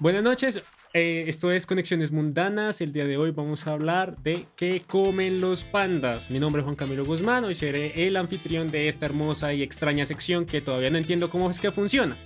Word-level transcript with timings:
Buenas 0.00 0.22
noches, 0.22 0.62
eh, 0.94 1.24
esto 1.26 1.52
es 1.52 1.66
Conexiones 1.66 2.10
Mundanas. 2.10 2.80
El 2.80 2.94
día 2.94 3.04
de 3.04 3.18
hoy 3.18 3.32
vamos 3.32 3.66
a 3.66 3.72
hablar 3.72 4.16
de 4.16 4.46
qué 4.56 4.82
comen 4.86 5.42
los 5.42 5.64
pandas. 5.64 6.30
Mi 6.30 6.40
nombre 6.40 6.60
es 6.60 6.64
Juan 6.64 6.74
Camilo 6.74 7.04
Guzmán, 7.04 7.44
hoy 7.44 7.52
seré 7.52 8.06
el 8.06 8.16
anfitrión 8.16 8.70
de 8.70 8.88
esta 8.88 9.04
hermosa 9.04 9.52
y 9.52 9.62
extraña 9.62 10.06
sección 10.06 10.46
que 10.46 10.62
todavía 10.62 10.88
no 10.88 10.96
entiendo 10.96 11.28
cómo 11.28 11.50
es 11.50 11.60
que 11.60 11.70
funciona. 11.70 12.16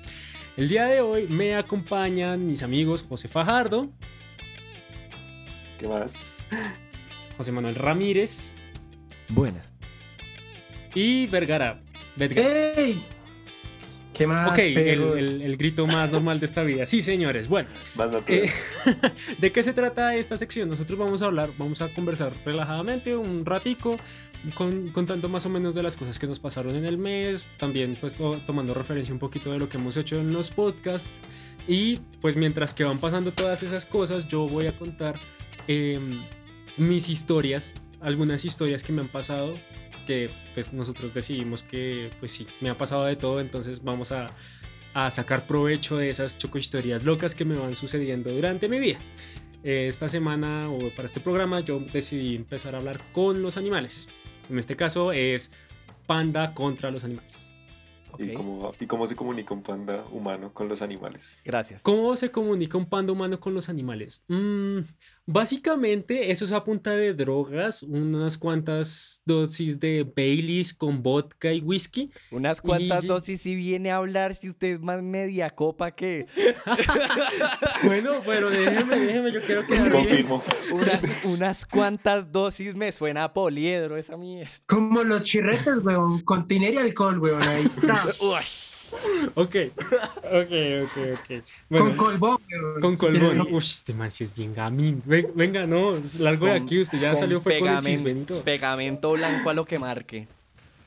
El 0.56 0.68
día 0.68 0.84
de 0.84 1.00
hoy 1.00 1.26
me 1.26 1.56
acompañan 1.56 2.46
mis 2.46 2.62
amigos 2.62 3.02
José 3.02 3.26
Fajardo. 3.26 3.90
¿Qué 5.76 5.88
más? 5.88 6.46
José 7.36 7.50
Manuel 7.50 7.74
Ramírez. 7.74 8.54
Buenas. 9.30 9.74
Y 10.94 11.26
Vergara. 11.26 11.82
Vergara. 12.14 12.48
¡Ey! 12.76 13.04
¿Qué 14.14 14.26
más? 14.26 14.50
Ok, 14.52 14.58
el, 14.58 14.76
el- 15.18 15.42
el 15.42 15.56
grito 15.56 15.86
más 15.86 16.10
normal 16.10 16.38
de 16.40 16.46
esta 16.46 16.62
vida. 16.62 16.86
Sí, 16.86 17.00
señores. 17.02 17.48
Bueno, 17.48 17.68
Más. 17.96 18.10
Eh, 18.28 18.48
¿De 19.38 19.52
qué 19.52 19.62
se 19.62 19.72
trata 19.72 20.14
esta 20.16 20.36
sección? 20.36 20.68
Nosotros 20.68 20.98
vamos 20.98 21.20
a 21.22 21.26
hablar, 21.26 21.50
vamos 21.58 21.82
a 21.82 21.88
conversar 21.92 22.32
relajadamente 22.44 23.16
un 23.16 23.44
ratico, 23.44 23.98
con- 24.54 24.90
contando 24.90 25.28
más 25.28 25.44
o 25.46 25.50
menos 25.50 25.74
de 25.74 25.82
las 25.82 25.96
cosas 25.96 26.18
que 26.18 26.26
nos 26.26 26.38
pasaron 26.38 26.76
en 26.76 26.84
el 26.84 26.96
mes, 26.96 27.46
también 27.58 27.96
pues 28.00 28.14
to- 28.14 28.40
tomando 28.46 28.72
referencia 28.72 29.12
un 29.12 29.18
poquito 29.20 29.50
de 29.52 29.58
lo 29.58 29.68
que 29.68 29.76
hemos 29.78 29.96
hecho 29.96 30.18
en 30.20 30.32
los 30.32 30.50
podcasts 30.50 31.20
y 31.66 31.96
pues 32.20 32.36
mientras 32.36 32.72
que 32.74 32.84
van 32.84 32.98
pasando 32.98 33.32
todas 33.32 33.62
esas 33.62 33.84
cosas 33.86 34.28
yo 34.28 34.46
voy 34.46 34.66
a 34.66 34.72
contar 34.78 35.18
em, 35.66 36.22
mis 36.76 37.08
historias, 37.08 37.74
algunas 38.00 38.44
historias 38.44 38.84
que 38.84 38.92
me 38.92 39.00
han 39.00 39.08
pasado 39.08 39.54
que 40.04 40.30
pues 40.54 40.72
nosotros 40.72 41.12
decidimos 41.12 41.62
que 41.62 42.10
pues 42.20 42.32
sí, 42.32 42.46
me 42.60 42.70
ha 42.70 42.78
pasado 42.78 43.04
de 43.04 43.16
todo, 43.16 43.40
entonces 43.40 43.82
vamos 43.82 44.12
a 44.12 44.30
a 44.94 45.10
sacar 45.10 45.46
provecho 45.46 45.96
de 45.96 46.08
esas 46.08 46.38
chocohistorias 46.38 47.04
locas 47.04 47.34
que 47.34 47.44
me 47.44 47.58
van 47.58 47.74
sucediendo 47.74 48.30
durante 48.30 48.68
mi 48.68 48.78
vida. 48.78 48.98
Esta 49.62 50.08
semana 50.08 50.70
o 50.70 50.90
para 50.90 51.06
este 51.06 51.20
programa 51.20 51.60
yo 51.60 51.80
decidí 51.80 52.36
empezar 52.36 52.74
a 52.74 52.78
hablar 52.78 53.00
con 53.12 53.42
los 53.42 53.56
animales. 53.56 54.08
En 54.48 54.58
este 54.58 54.76
caso 54.76 55.10
es 55.10 55.52
panda 56.06 56.54
contra 56.54 56.90
los 56.90 57.02
animales. 57.02 57.48
Ok. 58.12 58.20
¿Y, 58.20 58.34
cómo, 58.34 58.72
¿Y 58.78 58.86
cómo 58.86 59.06
se 59.08 59.16
comunica 59.16 59.52
un 59.52 59.62
panda 59.62 60.04
humano 60.12 60.52
con 60.52 60.68
los 60.68 60.82
animales? 60.82 61.40
Gracias. 61.44 61.82
¿Cómo 61.82 62.14
se 62.16 62.30
comunica 62.30 62.78
un 62.78 62.86
panda 62.86 63.12
humano 63.12 63.40
con 63.40 63.54
los 63.54 63.68
animales? 63.68 64.22
Mm, 64.28 64.80
básicamente 65.26 66.30
eso 66.30 66.44
es 66.44 66.52
a 66.52 66.64
punta 66.64 66.90
de 66.92 67.14
drogas, 67.14 67.82
unas 67.82 68.36
cuantas 68.38 69.22
dosis 69.24 69.80
de 69.80 70.04
Baileys 70.16 70.74
con 70.74 71.02
vodka 71.02 71.52
y 71.52 71.60
whisky. 71.60 72.10
Unas 72.30 72.60
cuantas 72.60 73.04
Y- 73.04 73.06
dosis 73.06 73.40
si 73.40 73.54
viene 73.54 73.90
a 73.90 73.96
hablar 73.96 74.34
si 74.34 74.48
usted 74.48 74.68
es 74.68 74.80
más 74.80 75.02
media 75.02 75.50
copa 75.50 75.90
que 75.92 76.26
Bueno, 77.84 78.12
pero 78.24 78.50
déjeme, 78.50 78.96
déjeme, 78.98 79.32
yo 79.32 79.40
quiero 79.40 79.64
que 79.66 79.76
Confirmo. 79.90 80.42
unas, 80.72 81.00
unas 81.24 81.66
cuantas 81.66 82.30
dosis 82.32 82.74
me 82.74 82.92
suena 82.92 83.24
a 83.24 83.32
poliedro 83.32 83.96
esa 83.96 84.16
mierda. 84.16 84.50
Como 84.66 85.02
los 85.04 85.22
chirretes, 85.22 85.78
weón. 85.84 86.20
Con 86.22 86.46
tiner 86.48 86.74
y 86.74 86.78
alcohol, 86.78 87.18
weón. 87.18 87.42
Ahí. 87.42 87.66
Ok, 89.34 89.56
ok, 90.24 90.52
ok, 90.84 90.96
ok. 91.14 91.42
Bueno, 91.68 91.86
Con 91.86 91.96
colbón. 91.96 92.38
Con 92.80 92.96
Si 92.96 93.00
colbón. 93.00 93.40
Uy, 93.50 93.58
este 93.58 93.94
man 93.94 94.10
sí 94.10 94.24
es 94.24 94.34
bien 94.34 94.54
gamín. 94.54 95.02
Ven- 95.04 95.30
Venga, 95.34 95.66
no, 95.66 95.92
largo 96.18 96.46
de 96.46 96.52
aquí. 96.52 96.80
Usted 96.80 96.98
ya 97.00 97.10
con 97.12 97.20
salió 97.20 97.40
fue 97.40 97.58
con 97.58 97.68
el 97.68 97.80
chismenito. 97.80 98.40
Pegamento 98.42 99.12
blanco 99.12 99.50
a 99.50 99.54
lo 99.54 99.64
que 99.64 99.78
marque. 99.78 100.26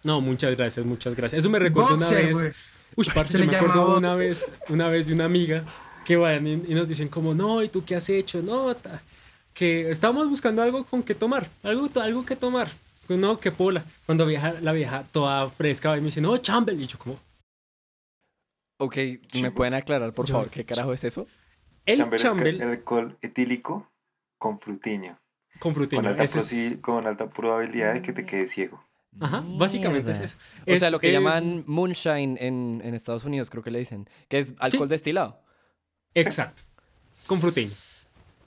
No, 0.03 0.21
muchas 0.21 0.55
gracias, 0.55 0.85
muchas 0.85 1.15
gracias. 1.15 1.39
Eso 1.39 1.49
me 1.49 1.59
recuerda 1.59 1.95
una 1.95 2.09
vez. 2.09 2.33
güey. 2.37 2.51
Uy, 2.95 3.05
parce, 3.13 3.37
yo 3.37 3.45
me 3.45 3.55
acuerdo 3.55 3.97
una 3.97 4.15
vez, 4.15 4.47
una 4.69 4.87
vez 4.87 5.07
de 5.07 5.13
una 5.13 5.25
amiga 5.25 5.63
que 6.05 6.15
vayan 6.15 6.47
y, 6.47 6.51
y 6.67 6.73
nos 6.73 6.87
dicen 6.87 7.09
como, 7.09 7.33
no, 7.33 7.61
¿y 7.61 7.69
tú 7.69 7.83
qué 7.85 7.95
has 7.95 8.07
hecho? 8.09 8.41
No, 8.41 8.73
ta- 8.75 9.01
que 9.53 9.91
estábamos 9.91 10.29
buscando 10.29 10.61
algo 10.61 10.85
con 10.85 11.03
que 11.03 11.13
tomar, 11.15 11.47
algo, 11.63 11.89
algo 12.01 12.25
que 12.25 12.35
tomar. 12.35 12.69
No, 13.09 13.39
que 13.39 13.51
pola. 13.51 13.83
Cuando 14.05 14.25
vieja, 14.25 14.55
la 14.61 14.71
vieja 14.73 15.03
toda 15.11 15.49
fresca 15.49 15.89
va 15.89 15.97
y 15.97 16.01
me 16.01 16.05
dice, 16.05 16.21
no, 16.21 16.37
chambel. 16.37 16.81
Y 16.81 16.87
yo 16.87 16.97
como, 16.97 17.19
Ok, 18.77 18.95
¿me 18.97 19.17
Chimbo. 19.17 19.53
pueden 19.53 19.73
aclarar 19.73 20.13
por 20.13 20.25
Yo- 20.25 20.33
favor 20.35 20.49
qué 20.49 20.65
carajo 20.65 20.93
es 20.93 21.03
eso? 21.03 21.27
el 21.85 22.01
es 22.01 22.21
chambel 22.21 22.57
ca- 22.59 22.69
alcohol 22.69 23.17
etílico 23.21 23.89
con 24.37 24.59
frutiño. 24.59 25.17
con 25.59 25.73
frutilla. 25.73 26.01
Con 26.03 26.11
alta, 26.11 26.23
es- 26.23 26.77
con 26.81 27.07
alta 27.07 27.29
probabilidad 27.31 27.93
de 27.93 28.01
que 28.03 28.13
te 28.13 28.25
quedes 28.25 28.51
ciego. 28.51 28.83
Ajá, 29.19 29.43
básicamente 29.47 30.11
es 30.11 30.19
Mierda. 30.19 30.23
eso. 30.25 30.37
O 30.61 30.77
sea, 30.77 30.87
Es- 30.87 30.91
lo 30.91 30.99
que 30.99 31.07
es- 31.07 31.13
llaman 31.13 31.63
moonshine 31.65 32.37
en, 32.39 32.81
en 32.85 32.93
Estados 32.93 33.25
Unidos, 33.25 33.49
creo 33.49 33.63
que 33.63 33.71
le 33.71 33.79
dicen, 33.79 34.07
que 34.27 34.37
es 34.37 34.53
alcohol 34.59 34.87
destilado. 34.89 35.39
Exacto. 36.13 36.61
Con 37.25 37.39
frutiño. 37.41 37.71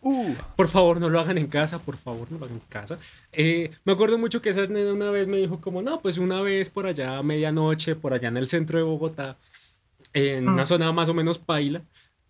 Uh, 0.03 0.35
Por 0.57 0.69
favor, 0.69 0.99
no 1.01 1.11
lo 1.11 1.19
hagan 1.21 1.37
en 1.37 1.49
casa, 1.49 1.79
por 1.81 1.97
favor, 1.97 2.31
no 2.31 2.39
lo 2.39 2.45
hagan 2.47 2.59
en 2.59 2.63
casa. 2.69 2.99
Eh, 3.33 3.71
me 3.85 3.93
acuerdo 3.93 4.17
mucho 4.17 4.41
que 4.41 4.49
esa 4.51 4.65
nena 4.67 4.93
una 4.95 5.11
vez 5.11 5.27
me 5.27 5.37
dijo 5.39 5.61
como, 5.61 5.83
no, 5.83 6.01
pues 6.01 6.17
una 6.17 6.41
vez 6.43 6.71
por 6.71 6.87
allá 6.87 7.19
a 7.19 7.23
medianoche, 7.25 7.97
por 7.97 8.15
allá 8.15 8.29
en 8.29 8.37
el 8.39 8.47
centro 8.47 8.79
de 8.79 8.85
Bogotá, 8.85 9.37
en 10.13 10.49
una 10.49 10.63
Mm. 10.63 10.67
zona 10.67 10.93
más 10.93 11.09
o 11.09 11.15
menos 11.15 11.39
paila, 11.39 11.83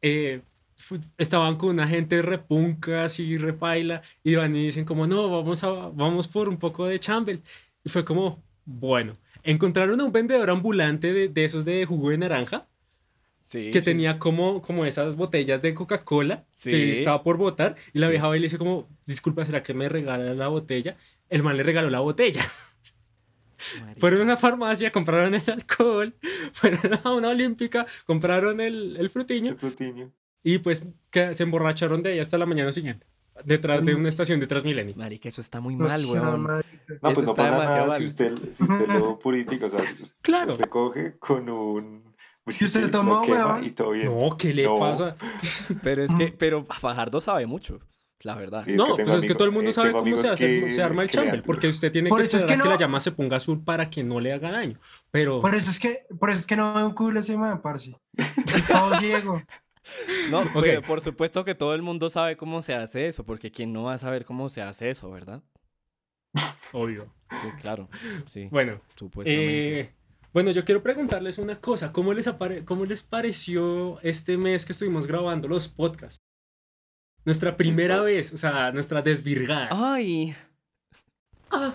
eh, 0.03 0.43
estaban 1.19 1.57
con 1.57 1.71
una 1.71 1.87
gente 1.87 2.23
repunca, 2.23 3.05
así 3.05 3.37
repaila, 3.37 4.03
y 4.25 4.35
van 4.37 4.57
y 4.57 4.65
dicen 4.65 4.85
como, 4.85 5.07
no, 5.07 5.29
vamos, 5.31 5.63
a, 5.65 5.69
vamos 5.71 6.27
por 6.29 6.49
un 6.49 6.57
poco 6.57 6.87
de 6.87 6.99
chambel. 6.99 7.43
Y 7.85 7.89
fue 7.91 8.05
como, 8.05 8.43
bueno, 8.65 9.17
encontraron 9.43 10.01
a 10.01 10.05
un 10.05 10.13
vendedor 10.13 10.51
ambulante 10.51 11.13
de, 11.13 11.29
de 11.29 11.45
esos 11.45 11.65
de 11.65 11.85
jugo 11.87 12.11
de 12.11 12.19
naranja, 12.19 12.67
sí. 13.41 13.71
que 13.71 13.81
sí. 13.81 13.85
tenía 13.87 14.19
como, 14.19 14.63
como 14.63 14.85
esas 14.87 15.17
botellas 15.17 15.61
de 15.63 15.75
Coca-Cola 15.75 16.45
que 16.63 16.71
Sí. 16.71 16.91
estaba 16.93 17.23
por 17.23 17.37
botar 17.37 17.77
y 17.93 17.99
la 17.99 18.07
Sí. 18.07 18.11
vieja 18.13 18.29
va 18.29 18.37
y 18.37 18.41
le 18.41 18.47
dice 18.47 18.59
como, 18.59 18.89
disculpa, 19.07 19.45
¿será 19.45 19.63
que 19.63 19.75
me 19.75 19.89
regala 19.89 20.33
la 20.35 20.49
botella? 20.49 20.97
El 21.29 21.43
man 21.43 21.57
le 21.57 21.63
regaló 21.63 21.91
la 21.91 22.01
botella. 22.01 22.41
Fueron 23.99 24.21
a 24.21 24.25
una 24.25 24.37
farmacia, 24.37 24.91
compraron 24.93 25.35
el 25.35 25.43
alcohol, 25.51 26.15
fueron 26.53 26.99
a 27.05 27.13
una 27.13 27.29
olímpica, 27.29 27.87
compraron 28.07 28.61
el, 28.61 28.97
el 28.99 29.11
frutiño 29.11 29.53
El 29.53 29.59
frutiño. 29.59 30.11
y 30.43 30.59
pues 30.59 30.87
que 31.11 31.35
se 31.35 31.43
emborracharon 31.43 32.03
de 32.03 32.13
ahí 32.13 32.19
hasta 32.19 32.39
la 32.39 32.47
mañana 32.47 32.73
siguiente, 32.73 33.07
detrás 33.45 33.85
de 33.85 33.95
una 33.95 34.09
estación 34.09 34.41
de 34.41 34.47
Transmilenio. 34.47 34.95
Marica, 34.97 35.29
eso 35.29 35.41
está 35.41 35.61
muy 35.61 35.77
No 35.77 35.87
mal, 35.87 36.05
weón. 36.07 36.43
No, 36.45 36.59
Eso 36.61 36.67
pues 37.01 37.15
no 37.27 37.31
está 37.31 37.35
pasa 37.35 37.51
demasiado 37.53 37.87
nada 37.87 37.95
si 37.95 38.01
mal. 38.01 38.05
usted, 38.07 38.53
si 38.53 38.63
usted 38.65 38.89
lo 38.89 39.19
purifica. 39.21 39.67
O 39.67 39.69
sea, 39.69 39.81
Claro. 40.23 40.53
usted 40.53 40.69
coge 40.69 41.19
con 41.19 41.49
un... 41.49 42.11
Si 42.49 42.65
usted 42.65 42.91
quema 42.91 43.21
weón. 43.21 43.65
y 43.65 43.71
todo 43.71 43.91
bien. 43.91 44.07
No, 44.07 44.37
¿qué 44.37 44.53
le 44.53 44.65
No. 44.65 44.79
pasa? 44.79 45.15
Pero 45.83 46.03
es 46.03 46.13
que, 46.15 46.33
pero 46.37 46.65
Fajardo 46.65 47.21
sabe 47.21 47.47
mucho, 47.47 47.79
la 48.23 48.35
verdad. 48.37 48.63
Sí, 48.65 48.73
es 48.73 48.77
no, 48.77 48.97
que 48.97 49.05
pues 49.05 49.17
es 49.19 49.27
que 49.27 49.35
todo 49.35 49.45
el 49.47 49.51
mundo 49.53 49.71
eh, 49.71 49.73
sabe 49.73 49.93
cómo 49.93 50.17
se, 50.17 50.29
hace, 50.29 50.61
que- 50.61 50.71
se 50.71 50.83
arma 50.83 51.03
el 51.05 51.11
lean. 51.13 51.43
porque 51.45 51.69
usted 51.69 51.91
tiene 51.93 52.09
Por 52.09 52.21
que 52.21 52.27
eso 52.27 52.37
es 52.37 52.43
esperar 52.43 52.63
que 52.63 52.69
la 52.69 52.77
llama 52.79 53.01
se 53.01 53.13
ponga 53.13 53.37
azul 53.37 53.63
para 53.65 53.89
que 53.91 54.03
no 54.05 54.21
le 54.21 54.33
haga 54.33 54.51
daño. 54.51 54.79
Pero 55.11 55.41
Por 55.41 55.55
eso 55.55 55.71
es 55.71 55.79
que, 55.79 56.07
por 56.19 56.31
eso 56.31 56.41
es 56.41 56.47
que 56.47 56.57
no 56.57 56.75
veo 56.75 56.87
un 56.87 56.95
culo 56.95 57.21
ese 57.21 57.37
man, 57.37 57.61
parce. 57.63 57.97
Todo 58.69 58.95
ciego. 59.01 59.43
No, 60.31 60.41
Ok. 60.41 60.61
pero 60.61 60.83
por 60.83 61.01
supuesto 61.01 61.45
que 61.45 61.55
todo 61.55 61.75
el 61.75 61.83
mundo 61.83 62.11
sabe 62.11 62.37
cómo 62.37 62.61
se 62.63 62.75
hace 62.75 63.07
eso, 63.09 63.25
porque 63.25 63.51
quién 63.51 63.73
no 63.73 63.85
va 63.85 63.95
a 63.95 63.99
saber 63.99 64.25
cómo 64.25 64.49
se 64.49 64.61
hace 64.63 64.91
eso, 64.91 65.11
¿verdad? 65.11 65.43
obvio. 66.73 67.13
Sí, 67.31 67.49
claro. 67.61 67.89
Sí, 68.27 68.49
Bueno, 68.51 68.81
supuestamente. 68.97 69.81
Eh, 69.81 69.95
bueno, 70.33 70.51
yo 70.53 70.65
quiero 70.65 70.83
preguntarles 70.83 71.39
una 71.39 71.61
cosa. 71.61 71.93
¿Cómo 71.93 72.13
les, 72.15 72.29
apare- 72.29 72.65
¿Cómo 72.65 72.85
les 72.85 73.03
pareció 73.03 73.99
este 74.03 74.37
mes 74.37 74.65
que 74.65 74.73
estuvimos 74.73 75.07
grabando 75.07 75.49
los 75.49 75.69
podcasts? 75.69 76.21
Nuestra 77.25 77.57
primera 77.57 77.97
Chistoso. 77.97 78.11
vez, 78.15 78.33
o 78.35 78.39
sea, 78.39 78.73
nuestra 78.73 79.03
desvirgada. 79.03 79.69
Ay, 79.71 80.35
Ah, 81.53 81.75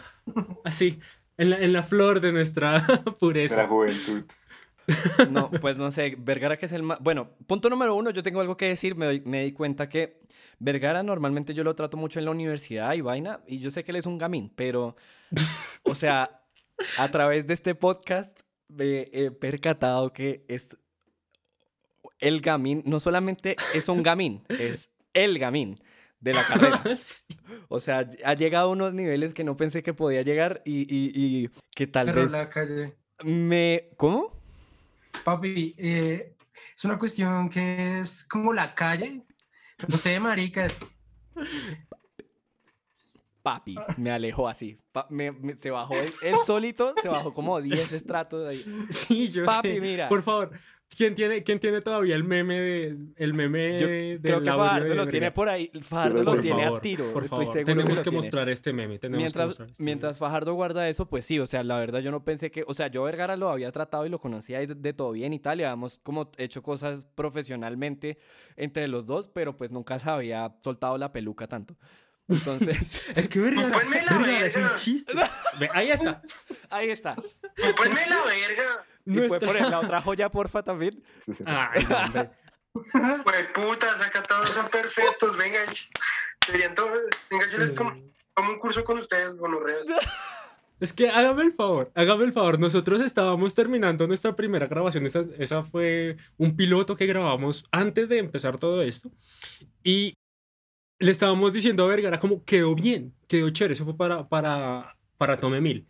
así, 0.63 0.99
en 1.37 1.49
la, 1.49 1.59
en 1.59 1.73
la 1.73 1.83
flor 1.83 2.21
de 2.21 2.31
nuestra 2.31 2.79
De 2.87 2.93
la 2.95 3.03
pureza. 3.03 3.67
juventud. 3.67 4.23
no, 5.31 5.51
pues 5.51 5.77
no 5.77 5.91
sé, 5.91 6.15
Vergara 6.17 6.57
que 6.57 6.65
es 6.67 6.71
el 6.71 6.83
más... 6.83 6.99
Bueno, 7.01 7.31
punto 7.47 7.69
número 7.69 7.93
uno, 7.95 8.11
yo 8.11 8.23
tengo 8.23 8.39
algo 8.39 8.55
que 8.55 8.67
decir, 8.69 8.95
me, 8.95 9.05
doy- 9.05 9.21
me 9.25 9.43
di 9.43 9.51
cuenta 9.51 9.89
que 9.89 10.21
Vergara 10.59 11.03
normalmente 11.03 11.53
yo 11.53 11.63
lo 11.65 11.75
trato 11.75 11.97
mucho 11.97 12.19
en 12.19 12.25
la 12.25 12.31
universidad 12.31 12.93
y 12.93 13.01
vaina, 13.01 13.41
y 13.47 13.59
yo 13.59 13.69
sé 13.71 13.83
que 13.83 13.91
él 13.91 13.97
es 13.97 14.05
un 14.05 14.17
gamín, 14.17 14.51
pero, 14.55 14.95
o 15.83 15.95
sea, 15.95 16.41
a 16.97 17.11
través 17.11 17.45
de 17.47 17.53
este 17.55 17.75
podcast 17.75 18.39
me 18.69 19.09
he 19.11 19.31
percatado 19.31 20.13
que 20.13 20.45
es 20.47 20.77
el 22.19 22.39
gamín, 22.41 22.81
no 22.85 22.99
solamente 23.01 23.57
es 23.73 23.89
un 23.89 24.01
gamín, 24.03 24.43
es 24.47 24.89
el 25.15 25.39
gamín 25.39 25.79
de 26.19 26.33
la 26.33 26.45
carrera. 26.45 26.83
O 27.69 27.79
sea, 27.79 28.07
ha 28.23 28.33
llegado 28.35 28.69
a 28.69 28.71
unos 28.71 28.93
niveles 28.93 29.33
que 29.33 29.43
no 29.43 29.55
pensé 29.57 29.81
que 29.81 29.93
podía 29.93 30.21
llegar 30.21 30.61
y, 30.65 30.81
y- 30.81 31.11
y 31.15 31.49
que 31.75 31.87
tal 31.87 32.07
Pero 32.07 32.21
vez 32.21 32.31
la 32.31 32.49
calle. 32.49 32.95
me... 33.23 33.89
¿Cómo? 33.97 34.31
Papi, 35.23 35.75
eh, 35.77 36.35
es 36.77 36.85
una 36.85 36.99
cuestión 36.99 37.49
que 37.49 37.99
es 37.99 38.25
como 38.27 38.53
la 38.53 38.75
calle. 38.75 39.23
No 39.87 39.97
sé, 39.97 40.19
marica. 40.19 40.67
Papi, 43.41 43.75
me 43.97 44.09
alejó 44.11 44.47
así. 44.47 44.77
Pa- 44.91 45.05
me- 45.11 45.31
me- 45.31 45.53
se 45.55 45.69
bajó 45.69 45.93
él, 45.95 46.11
él 46.23 46.35
solito, 46.45 46.95
se 47.01 47.07
bajó 47.09 47.31
como 47.31 47.61
10 47.61 47.91
estratos 47.93 48.47
ahí. 48.47 48.65
Sí, 48.89 49.29
yo 49.29 49.45
Papi, 49.45 49.75
sé. 49.75 49.81
mira. 49.81 50.09
Por 50.09 50.23
favor, 50.23 50.51
¿Quién 50.87 51.13
tiene, 51.15 51.43
¿Quién 51.43 51.59
tiene 51.59 51.81
todavía 51.81 52.15
el 52.15 52.23
meme 52.23 52.59
de 52.59 52.97
el 53.17 53.33
meme 53.33 53.79
Yo 53.79 53.87
del 53.87 54.21
creo 54.21 54.41
que 54.41 54.49
Fajardo 54.49 54.87
de 54.89 54.95
lo 54.95 55.07
tiene 55.07 55.31
por 55.31 55.49
ahí. 55.49 55.69
Fajardo 55.81 56.23
lo 56.23 56.31
Por 56.31 56.41
tiene 56.41 56.63
favor, 56.63 56.77
a 56.77 56.81
tiro. 56.81 57.11
Por 57.11 57.23
estoy 57.25 57.45
favor, 57.45 57.53
seguro 57.53 57.65
tenemos 57.65 57.97
que 57.97 58.03
tiene. 58.03 58.17
mostrar 58.17 58.49
este 58.49 58.71
meme. 58.71 58.99
Tenemos 58.99 59.17
que 59.17 59.23
Mientras, 59.23 59.45
mostrar 59.47 59.69
este 59.71 59.83
mientras 59.83 60.17
Fajardo 60.19 60.53
guarda 60.53 60.87
eso, 60.87 61.09
pues 61.09 61.25
sí, 61.25 61.37
o 61.39 61.47
sea, 61.47 61.63
la 61.63 61.77
verdad 61.79 61.99
yo 61.99 62.11
no 62.11 62.23
pensé 62.23 62.49
que, 62.51 62.63
o 62.67 62.73
sea, 62.73 62.87
yo 62.87 63.03
Vergara 63.03 63.35
lo 63.35 63.49
había 63.49 63.71
tratado 63.73 64.05
y 64.05 64.09
lo 64.09 64.19
conocía 64.19 64.59
de, 64.59 64.67
de 64.73 64.93
todo 64.93 65.11
bien 65.11 65.27
en 65.27 65.33
Italia, 65.33 65.67
habíamos 65.67 65.97
como 65.97 66.31
hecho 66.37 66.63
cosas 66.63 67.05
profesionalmente 67.15 68.17
entre 68.55 68.87
los 68.87 69.05
dos, 69.05 69.27
pero 69.27 69.57
pues 69.57 69.71
nunca 69.71 69.99
se 69.99 70.09
había 70.09 70.55
soltado 70.63 70.97
la 70.97 71.11
peluca 71.11 71.47
tanto. 71.47 71.75
Entonces, 72.27 72.67
meme. 72.79 73.19
Es 73.19 73.27
que 73.29 73.39
Vergara, 73.39 73.67
la 73.69 73.77
Vergara 73.77 74.45
es 74.45 74.55
un 74.55 74.61
verga. 74.63 74.75
chiste. 74.77 75.13
Ahí 75.73 75.89
está. 75.91 76.21
ahí 76.69 76.89
está. 76.89 77.15
Chúpenme 77.55 78.07
la 78.07 78.23
verga. 78.25 78.85
Y 79.05 79.27
puede 79.27 79.45
poner 79.45 79.69
la 79.69 79.79
otra 79.79 80.01
joya, 80.01 80.29
porfa, 80.29 80.63
también. 80.63 81.03
Ay, 81.45 81.85
no, 81.89 81.97
hombre. 81.97 82.31
Pues 83.23 83.45
putas, 83.53 84.01
acá 84.01 84.21
todos 84.23 84.49
son 84.49 84.67
perfectos. 84.69 85.37
Venga, 85.37 85.59
deberían 86.47 86.75
todos. 86.75 86.99
Venga, 87.29 87.49
yo 87.51 87.57
les 87.59 87.73
tomo, 87.73 87.93
tomo 88.33 88.49
un 88.51 88.59
curso 88.59 88.83
con 88.83 88.99
ustedes, 88.99 89.35
gonorreas. 89.37 89.87
Es 90.77 90.91
que 90.91 91.09
hágame 91.09 91.43
el 91.43 91.53
favor, 91.53 91.89
hágame 91.95 92.25
el 92.25 92.33
favor. 92.33 92.59
Nosotros 92.59 92.99
estábamos 92.99 93.55
terminando 93.55 94.07
nuestra 94.07 94.35
primera 94.35 94.67
grabación. 94.67 95.05
Esa, 95.05 95.25
esa 95.39 95.63
fue 95.63 96.17
un 96.37 96.57
piloto 96.57 96.97
que 96.97 97.05
grabamos 97.05 97.63
antes 97.71 98.09
de 98.09 98.19
empezar 98.19 98.57
todo 98.57 98.81
esto. 98.81 99.09
Y 99.83 100.15
le 100.99 101.11
estábamos 101.11 101.53
diciendo 101.53 101.85
a 101.85 101.87
Vergara 101.87 102.19
como 102.19 102.43
quedó 102.43 102.75
bien, 102.75 103.15
quedó 103.27 103.49
chévere. 103.51 103.73
Eso 103.73 103.85
fue 103.85 103.95
para, 103.95 104.27
para, 104.27 104.97
para 105.17 105.37
Tome 105.37 105.61
Mil. 105.61 105.87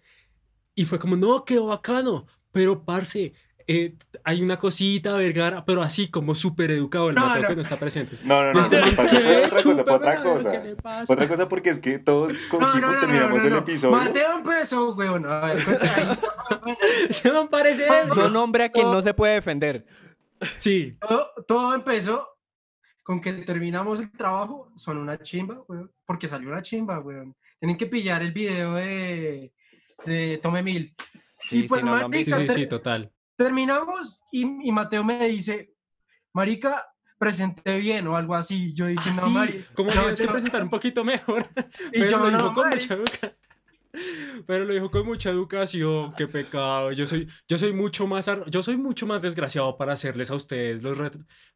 Y 0.75 0.85
fue 0.85 1.00
como, 1.00 1.15
no, 1.15 1.45
quedó 1.45 1.67
bacano. 1.67 2.27
Pero, 2.55 2.85
parce, 2.85 3.33
eh, 3.67 3.95
hay 4.23 4.41
una 4.41 4.57
cosita, 4.57 5.13
Vergara, 5.15 5.65
pero 5.65 5.81
así 5.81 6.09
como 6.09 6.33
súper 6.35 6.71
educado 6.71 7.09
el 7.09 7.15
No, 7.15 7.25
Mateo 7.25 7.41
no. 7.41 7.47
que 7.49 7.55
no 7.57 7.61
está 7.61 7.75
presente. 7.77 8.17
No, 8.23 8.41
no, 8.43 8.53
no, 8.53 8.61
este 8.61 8.79
no, 8.79 8.87
fue 8.87 9.07
¿qué? 9.09 9.43
otra 9.45 9.61
cosa, 9.63 9.83
fue 9.83 9.93
otra 9.93 10.23
cosa. 10.23 10.51
Otra 11.09 11.27
cosa 11.27 11.49
porque 11.49 11.69
es 11.71 11.79
que 11.79 11.99
todos 11.99 12.37
con 12.49 12.61
No, 12.61 12.67
no, 12.67 12.73
Jipos 12.75 12.95
no, 12.95 13.01
terminamos 13.01 13.31
no, 13.31 13.37
no, 13.39 13.43
el 13.43 13.51
no. 13.53 13.59
episodio. 13.59 13.95
Mateo 13.97 14.37
empezó, 14.37 14.93
weón. 14.95 15.25
A 15.25 15.39
ver. 15.41 15.59
Se 17.09 17.31
me 17.31 17.45
parece. 17.47 17.85
No 18.15 18.29
nombre 18.29 18.63
a 18.63 18.69
quien 18.69 18.87
no 18.89 19.01
se 19.01 19.13
puede 19.13 19.33
defender. 19.33 19.85
Sí, 20.57 20.93
todo, 21.01 21.31
todo 21.47 21.75
empezó 21.75 22.29
con 23.03 23.19
que 23.19 23.33
terminamos 23.33 23.99
el 23.99 24.11
trabajo, 24.11 24.71
son 24.77 24.97
una 24.97 25.17
chimba, 25.21 25.61
weón, 25.67 25.91
porque 26.05 26.27
salió 26.29 26.49
una 26.49 26.61
chimba, 26.61 26.99
weón. 26.99 27.35
Tienen 27.59 27.77
que 27.77 27.85
pillar 27.85 28.21
el 28.21 28.31
video 28.31 28.75
de, 28.75 29.51
de 30.05 30.39
Tome 30.41 30.63
Mil. 30.63 30.95
Sí, 31.47 31.63
pues, 31.63 31.81
sí, 31.81 31.86
no 31.86 32.09
marica, 32.09 32.47
sí, 32.53 32.68
total. 32.68 33.12
Terminamos 33.38 34.21
y, 34.31 34.68
y 34.68 34.71
Mateo 34.71 35.03
me 35.03 35.27
dice, 35.27 35.74
marica, 36.33 36.86
presenté 37.18 37.80
bien 37.80 38.07
o 38.07 38.15
algo 38.15 38.36
así. 38.36 38.74
Yo 38.74 38.88
dije, 38.88 39.09
Ah, 39.09 39.13
no, 39.15 39.21
sí, 39.21 39.30
Mari. 39.31 39.65
como 39.74 39.92
no, 39.94 40.13
yo- 40.13 40.31
presentar 40.31 40.63
un 40.63 40.69
poquito 40.69 41.03
mejor. 41.03 41.45
Y 41.94 42.00
pero 42.00 42.09
yo, 42.12 42.19
lo 42.19 42.30
dijo 42.30 42.53
con 42.53 42.69
mucha 42.69 42.94
educación. 42.95 43.33
Pero 44.45 44.65
lo 44.65 44.74
dijo 44.74 44.92
con 44.92 45.06
mucha 45.06 45.30
educación, 45.30 46.13
qué 46.18 46.27
pecado. 46.27 46.92
Yo 46.92 47.07
soy, 47.07 47.27
yo 47.48 47.57
soy 47.57 47.71
mucho 47.74 48.07
más, 48.07 48.27
ar- 48.27 48.50
yo 48.50 48.62
soy 48.62 48.75
mucho 48.77 49.07
más 49.07 49.21
desgraciado 49.21 49.77
para 49.77 49.94
hacerles 49.94 50.31
a 50.31 50.36
ustedes 50.36 50.83
los, 50.83 50.98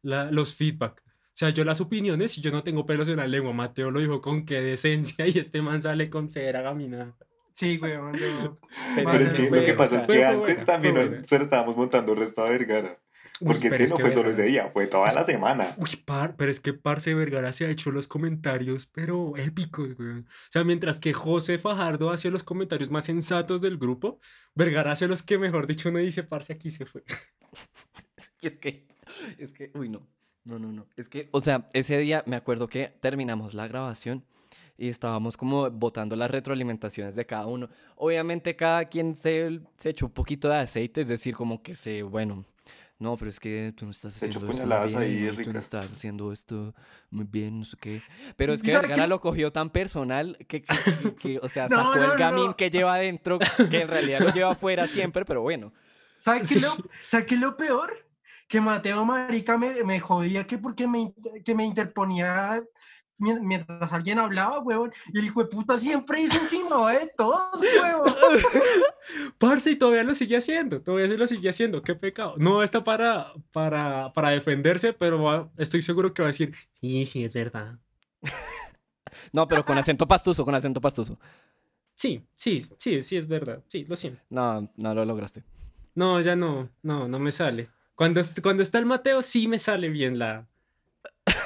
la- 0.02 0.30
los 0.30 0.54
feedback. 0.54 1.02
O 1.06 1.32
sea, 1.40 1.50
yo 1.50 1.64
las 1.64 1.80
opiniones 1.80 2.36
y 2.38 2.40
yo 2.40 2.50
no 2.50 2.62
tengo 2.62 2.84
pelos 2.86 3.08
en 3.08 3.16
la 3.18 3.26
lengua. 3.26 3.52
Mateo 3.52 3.90
lo 3.90 4.00
dijo 4.00 4.20
con 4.22 4.44
qué 4.46 4.60
decencia 4.62 5.26
y 5.26 5.38
este 5.38 5.60
man 5.62 5.80
sale 5.82 6.08
con 6.10 6.30
cera 6.30 6.62
gaminada. 6.62 7.14
Sí, 7.52 7.78
weón, 7.82 8.14
yo... 8.16 8.58
Pero 8.94 9.10
es 9.12 9.32
que 9.32 9.50
lo 9.50 9.64
que 9.64 9.74
pasa 9.74 9.96
es 9.96 10.04
que 10.04 10.24
antes 10.24 10.64
también 10.64 10.94
fue 10.94 11.02
nos- 11.02 11.10
buena. 11.10 11.26
se 11.28 11.38
lo 11.38 11.44
estábamos 11.44 11.76
montando 11.76 12.12
el 12.12 12.18
resto 12.18 12.42
a 12.42 12.48
Vergara. 12.50 12.98
Uy, 13.42 13.46
Porque 13.54 13.68
es 13.68 13.72
pero 13.72 13.84
que 13.86 13.90
no 13.90 13.96
fue 14.00 14.10
solo 14.10 14.30
ese 14.30 14.42
día, 14.42 14.68
fue 14.70 14.86
toda 14.86 15.10
la 15.12 15.24
semana. 15.24 15.74
Uy, 15.78 15.96
par, 16.04 16.36
pero 16.36 16.50
es 16.50 16.60
que 16.60 16.74
Parce 16.74 17.14
Vergara 17.14 17.54
se 17.54 17.64
ha 17.64 17.70
hecho 17.70 17.90
los 17.90 18.06
comentarios, 18.06 18.84
pero 18.86 19.34
épicos, 19.38 19.96
güey. 19.96 20.18
O 20.18 20.24
sea, 20.50 20.62
mientras 20.62 21.00
que 21.00 21.14
José 21.14 21.58
Fajardo 21.58 22.10
hacía 22.10 22.30
los 22.30 22.42
comentarios 22.42 22.90
más 22.90 23.06
sensatos 23.06 23.62
del 23.62 23.78
grupo, 23.78 24.20
Vergara 24.54 24.92
hace 24.92 25.08
los 25.08 25.22
que, 25.22 25.38
mejor 25.38 25.66
dicho, 25.66 25.88
uno 25.88 26.00
dice, 26.00 26.22
Parce, 26.22 26.52
aquí 26.52 26.70
se 26.70 26.84
fue. 26.84 27.02
Es 28.42 28.54
que, 28.58 28.86
es 29.38 29.52
que, 29.52 29.70
uy, 29.74 29.88
no. 29.88 30.06
No, 30.44 30.58
no, 30.58 30.72
no. 30.72 30.86
Es 30.96 31.08
que, 31.08 31.28
o 31.32 31.40
sea, 31.42 31.66
ese 31.74 31.98
día 31.98 32.22
me 32.26 32.36
acuerdo 32.36 32.68
que 32.68 32.94
terminamos 33.00 33.52
la 33.54 33.68
grabación 33.68 34.24
y 34.80 34.88
estábamos 34.88 35.36
como 35.36 35.70
botando 35.70 36.16
las 36.16 36.30
retroalimentaciones 36.30 37.14
de 37.14 37.26
cada 37.26 37.46
uno. 37.46 37.68
Obviamente 37.96 38.56
cada 38.56 38.86
quien 38.86 39.14
se, 39.14 39.60
se 39.76 39.90
echó 39.90 40.06
un 40.06 40.12
poquito 40.12 40.48
de 40.48 40.56
aceite, 40.56 41.02
es 41.02 41.08
decir, 41.08 41.34
como 41.34 41.62
que 41.62 41.74
se, 41.74 42.02
bueno, 42.02 42.46
no, 42.98 43.16
pero 43.18 43.28
es 43.30 43.38
que 43.38 43.74
tú 43.76 43.84
no 43.84 43.90
estás 43.90 44.16
haciendo 44.16 44.50
esto 44.50 44.66
muy 44.66 45.04
ahí, 45.04 45.16
bien, 45.16 45.30
tú 45.32 45.36
Rica. 45.38 45.52
no 45.52 45.58
estás 45.58 45.84
haciendo 45.86 46.32
esto 46.32 46.74
muy 47.10 47.26
bien, 47.26 47.58
no 47.58 47.64
sé 47.66 47.76
qué. 47.78 48.00
Pero 48.36 48.54
es 48.54 48.62
que 48.62 48.70
¿Sabe 48.72 48.88
Vergara 48.88 49.04
qué? 49.04 49.08
lo 49.08 49.20
cogió 49.20 49.52
tan 49.52 49.68
personal 49.70 50.36
que, 50.48 50.62
que- 50.62 50.66
que- 51.02 51.14
que, 51.14 51.38
o 51.42 51.48
sea, 51.50 51.68
No, 51.70 51.76
sacó 51.76 51.96
no, 51.96 52.12
el 52.14 52.18
gamín 52.18 52.46
no. 52.46 52.56
que 52.56 52.70
lleva 52.70 52.94
adentro, 52.94 53.38
que 53.70 53.82
en 53.82 53.88
realidad 53.88 54.20
lo 54.20 54.32
lleva 54.32 54.52
afuera 54.52 54.86
siempre, 54.86 55.24
pero 55.26 55.42
bueno. 55.42 55.72
¿Sabes 56.18 56.42
qué, 56.42 56.46
Sí. 56.48 56.54
es 56.56 56.62
lo, 56.62 56.76
¿sabe 57.06 57.26
qué 57.26 57.34
es 57.34 57.40
lo 57.40 57.56
peor? 57.56 58.06
Que 58.48 58.60
Mateo 58.60 59.04
Marica 59.04 59.56
me, 59.56 59.84
me 59.84 60.00
jodía 60.00 60.46
que 60.46 60.58
porque 60.58 60.88
me, 60.88 61.12
que 61.44 61.54
me 61.54 61.64
interponía 61.64 62.60
mientras 63.20 63.92
alguien 63.92 64.18
hablaba, 64.18 64.60
huevón. 64.60 64.92
Y 65.12 65.18
el 65.18 65.24
hijo 65.26 65.42
de 65.42 65.48
puta 65.48 65.78
siempre 65.78 66.20
dice 66.20 66.38
encima 66.38 66.90
de 66.92 67.12
todos, 67.16 67.60
huevón. 67.60 68.12
Parce, 69.38 69.70
y 69.72 69.76
todavía 69.76 70.02
lo 70.04 70.14
sigue 70.14 70.36
haciendo, 70.36 70.80
todavía 70.82 71.06
se 71.08 71.16
lo 71.18 71.26
sigue 71.26 71.48
haciendo, 71.48 71.82
qué 71.82 71.94
pecado. 71.94 72.34
No 72.38 72.62
está 72.62 72.82
para, 72.84 73.32
para, 73.52 74.12
para 74.12 74.30
defenderse, 74.30 74.92
pero 74.92 75.22
va- 75.22 75.50
estoy 75.56 75.82
seguro 75.82 76.12
que 76.14 76.22
va 76.22 76.28
a 76.28 76.32
decir, 76.32 76.54
sí, 76.80 77.06
sí, 77.06 77.24
es 77.24 77.32
verdad. 77.34 77.78
No, 79.32 79.46
pero 79.48 79.64
con 79.64 79.76
acento 79.76 80.06
pastuso, 80.06 80.44
con 80.44 80.54
acento 80.54 80.80
pastuso. 80.80 81.18
Sí, 81.94 82.24
sí, 82.36 82.64
sí, 82.78 83.02
sí, 83.02 83.16
es 83.16 83.26
verdad. 83.26 83.62
Sí, 83.68 83.84
lo 83.84 83.96
siento. 83.96 84.22
No, 84.30 84.72
no 84.76 84.94
lo 84.94 85.04
lograste. 85.04 85.42
No, 85.94 86.20
ya 86.20 86.36
no, 86.36 86.68
no, 86.82 87.08
no 87.08 87.18
me 87.18 87.32
sale. 87.32 87.68
Cuando, 87.94 88.20
cuando 88.42 88.62
está 88.62 88.78
el 88.78 88.86
Mateo, 88.86 89.20
sí 89.22 89.46
me 89.48 89.58
sale 89.58 89.88
bien 89.88 90.18
la, 90.18 90.46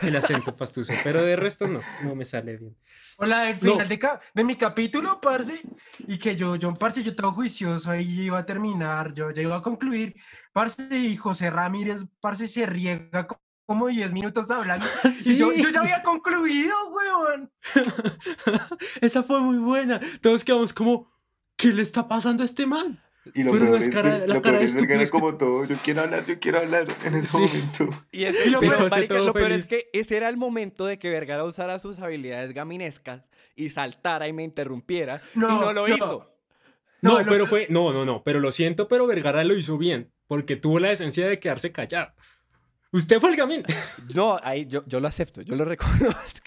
el 0.02 0.16
acento 0.16 0.54
pastuso, 0.56 0.92
pero 1.02 1.22
de 1.22 1.36
resto 1.36 1.66
no, 1.66 1.80
no 2.02 2.14
me 2.14 2.24
sale 2.24 2.56
bien. 2.56 2.76
O 3.18 3.26
la 3.26 3.42
del 3.42 3.54
No. 3.60 3.72
final 3.72 3.88
de, 3.88 3.98
ca- 3.98 4.20
de 4.34 4.44
mi 4.44 4.56
capítulo, 4.56 5.20
parce. 5.20 5.60
Y 6.06 6.18
que 6.18 6.34
yo, 6.36 6.56
yo, 6.56 6.74
parce, 6.74 7.02
yo 7.02 7.14
todo 7.14 7.32
juicioso 7.32 7.90
ahí 7.90 8.22
iba 8.22 8.38
a 8.38 8.46
terminar, 8.46 9.12
yo 9.14 9.30
ya 9.30 9.42
iba 9.42 9.56
a 9.56 9.62
concluir. 9.62 10.14
Parce, 10.52 10.82
y 10.96 11.16
José 11.16 11.50
Ramírez, 11.50 12.04
parce, 12.20 12.46
se 12.48 12.66
riega 12.66 13.26
co- 13.26 13.40
como 13.66 13.86
10 13.88 14.12
minutos 14.12 14.50
hablando. 14.50 14.84
Y 15.26 15.36
yo, 15.36 15.52
yo 15.52 15.68
ya 15.70 15.80
había 15.80 16.02
concluido, 16.02 16.74
huevón. 16.90 17.50
Esa 19.00 19.22
fue 19.22 19.40
muy 19.40 19.56
buena. 19.58 20.00
Todos 20.20 20.44
quedamos 20.44 20.72
como, 20.72 21.10
¿qué 21.56 21.68
le 21.72 21.82
está 21.82 22.06
pasando 22.08 22.42
a 22.42 22.46
este 22.46 22.66
man? 22.66 23.00
Y 23.32 23.42
lo 23.42 23.50
Fueron 23.50 23.68
peor 23.68 23.78
las 23.80 23.88
es, 23.88 23.94
cara- 23.94 24.20
que- 24.20 24.26
la 24.26 24.34
lo 24.34 24.42
cara 24.42 24.60
es 24.60 24.74
que- 24.74 25.08
como 25.10 25.36
todo, 25.36 25.64
yo 25.64 25.76
quiero 25.82 26.02
hablar, 26.02 26.26
yo 26.26 26.38
quiero 26.38 26.58
hablar 26.58 26.86
en 27.06 27.14
ese 27.14 27.26
Sí. 27.28 27.38
momento. 27.38 27.88
Y 28.12 28.24
es- 28.24 28.46
Y 28.46 28.50
lo 28.50 28.60
peor- 28.78 28.90
marica, 28.90 29.14
todo 29.14 29.26
lo 29.26 29.32
peor 29.32 29.52
es 29.52 29.66
que 29.66 29.88
ese 29.94 30.16
era 30.18 30.28
el 30.28 30.36
momento 30.36 30.84
de 30.84 30.98
que 30.98 31.08
Vergara 31.08 31.44
usara 31.44 31.78
sus 31.78 32.00
habilidades 32.00 32.52
gaminescas 32.52 33.22
y 33.56 33.70
saltara 33.70 34.28
y 34.28 34.32
me 34.34 34.42
interrumpiera. 34.42 35.22
y 35.34 35.38
No, 35.38 35.72
lo 35.72 35.86
no. 35.88 35.88
hizo. 35.94 36.30
No, 37.00 37.12
No, 37.14 37.20
lo- 37.22 37.30
pero 37.30 37.46
fue, 37.46 37.66
no, 37.70 37.92
no, 37.92 38.04
no, 38.04 38.22
pero 38.22 38.40
lo 38.40 38.50
siento, 38.52 38.88
pero 38.88 39.06
Vergara 39.06 39.42
lo 39.44 39.56
hizo 39.56 39.78
bien, 39.78 40.10
porque 40.26 40.56
tuvo 40.56 40.78
la 40.78 40.88
decencia 40.88 41.26
de 41.26 41.38
quedarse 41.38 41.72
callado. 41.72 42.12
Usted 42.92 43.20
fue 43.20 43.30
el 43.30 43.36
gamín. 43.36 43.62
No, 44.14 44.38
ahí 44.42 44.66
yo, 44.66 44.84
yo 44.86 45.00
lo 45.00 45.08
acepto, 45.08 45.40
yo 45.42 45.54
lo 45.56 45.64
reconozco. 45.64 46.40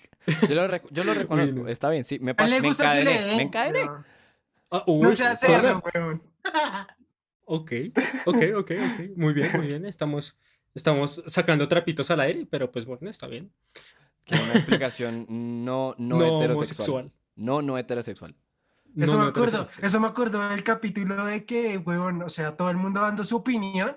Yo 0.49 0.55
lo, 0.55 0.67
rec- 0.67 0.87
yo 0.91 1.03
lo 1.05 1.13
reconozco, 1.13 1.55
Bueno. 1.55 1.69
está 1.69 1.89
bien, 1.89 2.03
sí. 2.03 2.19
Me, 2.19 2.33
me 2.33 2.57
encadené, 2.67 3.21
den. 3.23 3.37
me 3.37 3.43
encadené. 3.43 3.85
No, 3.85 4.03
Ah, 4.69 4.83
no 4.85 4.93
uy, 4.93 5.13
seas 5.13 5.39
Ok, 7.49 7.71
ok, 8.25 8.37
ok, 8.57 8.71
ok. 8.71 8.71
Muy 9.15 9.33
bien, 9.33 9.49
muy 9.55 9.67
bien. 9.67 9.85
Estamos, 9.85 10.37
estamos 10.75 11.23
sacando 11.27 11.67
trapitos 11.67 12.11
al 12.11 12.19
aire, 12.19 12.45
pero 12.49 12.71
pues 12.71 12.85
bueno, 12.85 13.09
está 13.09 13.27
bien. 13.27 13.53
Que 14.25 14.35
una 14.35 14.53
explicación 14.53 15.25
no, 15.29 15.95
no, 15.97 16.17
No, 16.17 16.35
heterosexual. 16.37 16.51
homosexual. 16.51 17.11
No, 17.35 17.61
no 17.61 17.77
heterosexual. 17.77 18.35
Eso 18.97 19.13
No, 19.13 19.17
me 19.19 19.23
no 19.25 19.29
acuerdo, 19.29 19.69
eso 19.81 19.99
me 19.99 20.07
acuerdo 20.07 20.49
del 20.49 20.63
capítulo 20.63 21.25
de 21.25 21.45
que, 21.45 21.77
huevón, 21.77 22.23
o 22.23 22.29
sea, 22.29 22.55
todo 22.57 22.69
el 22.69 22.77
mundo 22.77 22.99
dando 22.99 23.23
su 23.23 23.35
opinión 23.37 23.95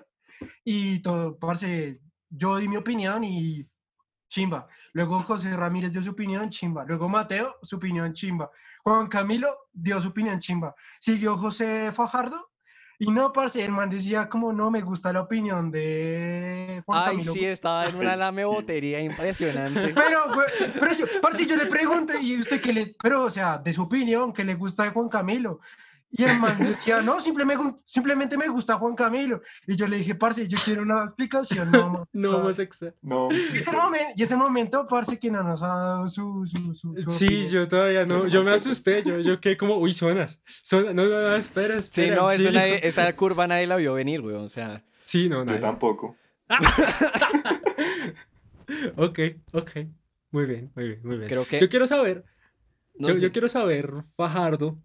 y 0.63 0.99
todo, 0.99 1.37
parce, 1.37 1.99
yo 2.29 2.57
di 2.57 2.67
mi 2.69 2.77
opinión 2.77 3.23
y 3.23 3.67
chimba. 4.29 4.67
Luego 4.93 5.19
José 5.23 5.55
Ramírez 5.57 5.91
dio 5.91 6.01
su 6.01 6.11
opinión, 6.11 6.49
chimba. 6.49 6.85
Luego 6.85 7.09
Mateo, 7.09 7.57
su 7.61 7.75
opinión, 7.75 8.13
chimba. 8.13 8.49
Juan 8.83 9.07
Camilo 9.07 9.60
dio 9.73 9.99
su 10.01 10.09
opinión, 10.09 10.39
chimba. 10.39 10.75
Siguió 10.99 11.37
José 11.37 11.91
Fajardo 11.91 12.49
y 12.99 13.09
no, 13.09 13.33
parce, 13.33 13.65
el 13.65 13.71
man 13.71 13.89
decía 13.89 14.29
como 14.29 14.53
no 14.53 14.69
me 14.69 14.81
gusta 14.81 15.11
la 15.11 15.21
opinión 15.21 15.71
de 15.71 16.83
Juan 16.85 16.99
Ay, 16.99 17.05
Camilo. 17.13 17.33
sí, 17.33 17.45
estaba 17.45 17.87
en 17.87 17.95
una 17.95 18.11
Ay, 18.13 18.19
lame 18.19 18.43
sí. 18.43 18.47
botería 18.47 19.01
impresionante. 19.01 19.87
Pero, 19.95 20.19
pero 20.79 20.93
yo, 20.93 21.05
parce, 21.19 21.47
yo 21.47 21.55
le 21.55 21.65
pregunto, 21.65 22.13
y 22.19 22.39
usted 22.39 22.61
que 22.61 22.71
le, 22.71 22.95
pero, 23.01 23.23
o 23.23 23.29
sea, 23.31 23.57
de 23.57 23.73
su 23.73 23.81
opinión, 23.81 24.31
que 24.31 24.43
le 24.43 24.53
gusta 24.53 24.83
de 24.83 24.91
Juan 24.91 25.09
Camilo. 25.09 25.59
Y 26.13 26.23
el 26.23 26.37
man 26.39 26.57
decía, 26.59 27.01
no, 27.01 27.19
simplemente, 27.21 27.81
simplemente 27.85 28.37
me 28.37 28.47
gusta 28.49 28.75
Juan 28.75 28.95
Camilo. 28.95 29.39
Y 29.65 29.75
yo 29.77 29.87
le 29.87 29.97
dije, 29.97 30.13
parce, 30.15 30.47
yo 30.47 30.57
quiero 30.63 30.81
una 30.81 31.03
explicación. 31.03 31.71
No, 31.71 32.05
No 32.13 32.43
No. 33.01 33.29
Y 33.31 33.57
ese, 33.57 33.71
momen- 33.71 34.13
y 34.15 34.23
ese 34.23 34.35
momento, 34.35 34.85
parce, 34.87 35.17
que 35.17 35.31
no 35.31 35.41
nos 35.41 35.63
ha 35.63 35.67
dado 35.67 36.09
su... 36.09 36.45
su, 36.45 36.73
su, 36.73 36.95
su 36.97 37.09
Sí, 37.11 37.25
opinión. 37.25 37.49
yo 37.51 37.67
todavía 37.67 38.05
no. 38.05 38.19
no 38.23 38.27
Yo 38.27 38.43
me 38.43 38.51
asusté. 38.51 39.03
Yo, 39.03 39.19
yo 39.19 39.39
quedé 39.39 39.55
como, 39.55 39.77
uy, 39.77 39.93
zonas. 39.93 40.41
Zona- 40.63 40.93
no, 40.93 41.05
no, 41.05 41.21
no, 41.29 41.35
espera, 41.35 41.79
Sí, 41.79 42.01
espera. 42.01 42.15
no, 42.17 42.29
eso 42.29 42.41
auxilio. 42.41 42.51
nadie- 42.51 42.79
esa 42.83 43.15
curva 43.15 43.47
nadie 43.47 43.67
la 43.67 43.77
vio 43.77 43.93
venir, 43.93 44.21
güey. 44.21 44.35
O 44.35 44.49
sea, 44.49 44.83
Sí, 45.05 45.29
no, 45.29 45.37
Yo 45.39 45.45
nadie. 45.45 45.59
tampoco. 45.61 46.17
Ok, 48.95 49.19
ok. 49.53 49.71
Muy 50.31 50.45
bien, 50.45 50.71
muy 50.75 50.87
bien, 50.87 50.99
muy 51.03 51.17
bien. 51.17 51.27
creo 51.27 51.45
que. 51.45 51.59
Yo 51.59 51.67
quiero 51.69 51.87
saber, 51.87 52.23
no 52.95 53.09
yo, 53.09 53.15
yo 53.15 53.31
quiero 53.31 53.49
saber, 53.49 53.91
Fajardo, 54.15 54.77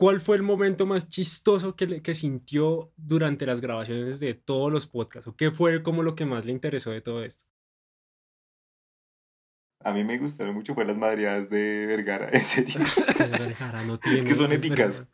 ¿cuál 0.00 0.18
fue 0.20 0.36
el 0.36 0.42
momento 0.42 0.86
más 0.86 1.08
chistoso 1.10 1.76
que, 1.76 1.86
le- 1.86 2.02
que 2.02 2.14
sintió 2.14 2.90
durante 2.96 3.44
las 3.46 3.60
grabaciones 3.60 4.18
de 4.18 4.32
todos 4.34 4.72
los 4.72 4.86
podcasts? 4.86 5.28
¿O 5.28 5.36
qué 5.36 5.50
fue 5.50 5.82
como 5.82 6.02
lo 6.02 6.14
que 6.14 6.24
más 6.24 6.44
le 6.46 6.52
interesó 6.52 6.90
de 6.90 7.02
todo 7.02 7.22
esto? 7.22 7.44
A 9.82 9.92
mí 9.92 10.04
me 10.04 10.18
gustaron 10.18 10.54
mucho 10.54 10.74
fue 10.74 10.84
las 10.84 10.98
madreadas 10.98 11.48
de 11.48 11.86
Vergara, 11.86 12.28
en 12.32 12.40
serio. 12.40 12.80
Es 12.96 13.14
que 13.14 13.24
Vergara 13.24 13.82
no 13.84 13.94
Es 13.94 14.00
tiene- 14.00 14.24
que 14.24 14.34
son 14.34 14.52
épicas. 14.52 15.06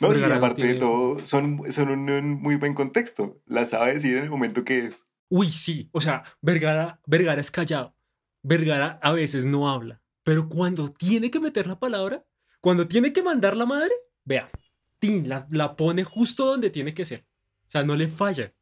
No, 0.00 0.08
y 0.08 0.10
Vergara 0.12 0.34
no 0.34 0.38
aparte 0.38 0.62
de 0.62 0.68
tiene- 0.68 0.80
todo, 0.80 1.24
son, 1.24 1.70
son 1.70 1.88
un, 1.90 2.10
un 2.10 2.30
muy 2.42 2.56
buen 2.56 2.74
contexto. 2.74 3.40
La 3.46 3.64
sabe 3.64 3.94
decir 3.94 4.16
en 4.16 4.24
el 4.24 4.30
momento 4.30 4.64
que 4.64 4.86
es. 4.86 5.06
Uy, 5.28 5.50
sí. 5.50 5.88
O 5.92 6.00
sea, 6.00 6.24
Vergara, 6.40 7.00
Vergara 7.06 7.40
es 7.40 7.50
callado. 7.50 7.94
Vergara 8.42 8.98
a 9.02 9.12
veces 9.12 9.46
no 9.46 9.70
habla. 9.70 10.02
Pero 10.24 10.48
cuando 10.48 10.92
tiene 10.92 11.30
que 11.30 11.38
meter 11.40 11.66
la 11.68 11.78
palabra, 11.78 12.24
cuando 12.60 12.86
tiene 12.88 13.12
que 13.12 13.22
mandar 13.22 13.56
la 13.56 13.66
madre, 13.66 13.92
vea, 14.24 14.50
tin, 14.98 15.28
la, 15.28 15.46
la 15.50 15.76
pone 15.76 16.04
justo 16.04 16.46
donde 16.46 16.70
tiene 16.70 16.94
que 16.94 17.04
ser. 17.04 17.24
O 17.66 17.70
sea, 17.70 17.82
no 17.82 17.96
le 17.96 18.08
falla. 18.08 18.52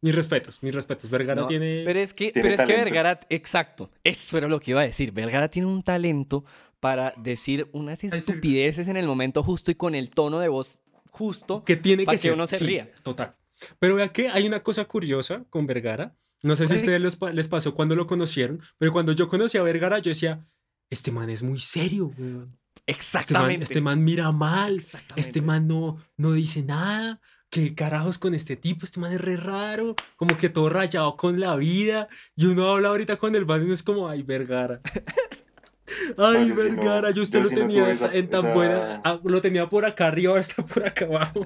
Mis 0.00 0.14
respetos, 0.14 0.62
mis 0.62 0.74
respetos. 0.74 1.08
Vergara 1.08 1.42
No, 1.42 1.46
tiene. 1.46 1.82
Pero 1.84 1.98
es 1.98 2.12
que, 2.12 2.30
pero 2.34 2.48
es 2.48 2.60
que. 2.60 2.76
Vergara, 2.76 3.20
exacto, 3.30 3.90
eso 4.02 4.36
era 4.36 4.48
lo 4.48 4.60
que 4.60 4.72
iba 4.72 4.82
a 4.82 4.84
decir. 4.84 5.12
Vergara 5.12 5.48
tiene 5.48 5.66
un 5.66 5.82
talento 5.82 6.44
para 6.78 7.14
decir 7.16 7.68
unas 7.72 8.04
estupideces 8.04 8.88
en 8.88 8.98
el 8.98 9.06
momento 9.06 9.42
justo 9.42 9.70
y 9.70 9.74
con 9.74 9.94
el 9.94 10.10
tono 10.10 10.40
de 10.40 10.48
voz 10.48 10.80
justo. 11.10 11.64
que 11.64 11.76
tiene 11.76 12.04
pa' 12.04 12.12
que 12.12 12.16
que 12.16 12.18
ser. 12.18 12.32
uno 12.34 12.46
se 12.46 12.58
sí, 12.58 12.66
ría. 12.66 12.92
Total. 13.02 13.34
Pero 13.78 13.96
vea 13.96 14.08
que 14.12 14.28
hay 14.28 14.46
una 14.46 14.62
cosa 14.62 14.84
curiosa 14.84 15.44
con 15.48 15.66
Vergara. 15.66 16.14
No 16.42 16.56
sé 16.56 16.66
si 16.66 16.74
a 16.74 16.76
ustedes 16.76 17.00
les 17.32 17.48
pasó 17.48 17.72
cuando 17.72 17.96
lo 17.96 18.06
conocieron, 18.06 18.60
pero 18.76 18.92
cuando 18.92 19.12
yo 19.12 19.28
conocí 19.28 19.56
a 19.56 19.62
Vergara, 19.62 19.98
yo 20.00 20.10
decía, 20.10 20.46
este 20.90 21.10
man 21.10 21.30
es 21.30 21.42
muy 21.42 21.60
serio, 21.60 22.12
weón. 22.18 22.58
Este 22.86 23.02
man, 23.02 23.20
Exactamente. 23.22 23.64
este 23.64 23.80
man 23.80 24.04
mira 24.04 24.30
mal, 24.32 24.76
Exactamente. 24.76 25.20
este 25.20 25.40
man 25.42 25.66
no, 25.66 25.96
no 26.16 26.32
dice 26.32 26.62
nada. 26.62 27.20
¿Qué 27.50 27.74
carajos 27.74 28.18
con 28.18 28.34
este 28.34 28.56
tipo? 28.56 28.84
Este 28.84 28.98
man 29.00 29.12
es 29.12 29.20
re 29.20 29.36
raro, 29.36 29.94
como 30.16 30.36
que 30.36 30.48
todo 30.48 30.68
rayado 30.70 31.16
con 31.16 31.38
la 31.38 31.54
vida. 31.56 32.08
Y 32.34 32.46
uno 32.46 32.68
habla 32.68 32.88
ahorita 32.88 33.16
con 33.16 33.34
el 33.36 33.46
man 33.46 33.60
y 33.62 33.64
uno 33.66 33.74
es 33.74 33.82
como, 33.84 34.08
ay, 34.08 34.22
Vergara. 34.22 34.80
Ay, 36.18 36.48
yo 36.48 36.56
sí 36.56 36.70
no- 36.70 36.76
Vergara, 36.76 37.10
yo 37.12 37.22
usted 37.22 37.38
yo 37.38 37.42
lo 37.44 37.48
sí 37.50 37.54
tenía 37.54 37.90
en 37.90 37.98
ta- 37.98 38.06
esa- 38.06 38.14
en 38.16 38.28
tan 38.30 38.40
esa- 38.40 38.54
buena. 38.54 39.00
ah, 39.04 39.20
lo 39.22 39.40
tenía 39.40 39.68
por 39.68 39.84
acá 39.84 40.08
arriba, 40.08 40.30
ahora 40.30 40.40
está 40.40 40.64
por 40.64 40.84
acá 40.84 41.04
abajo. 41.04 41.44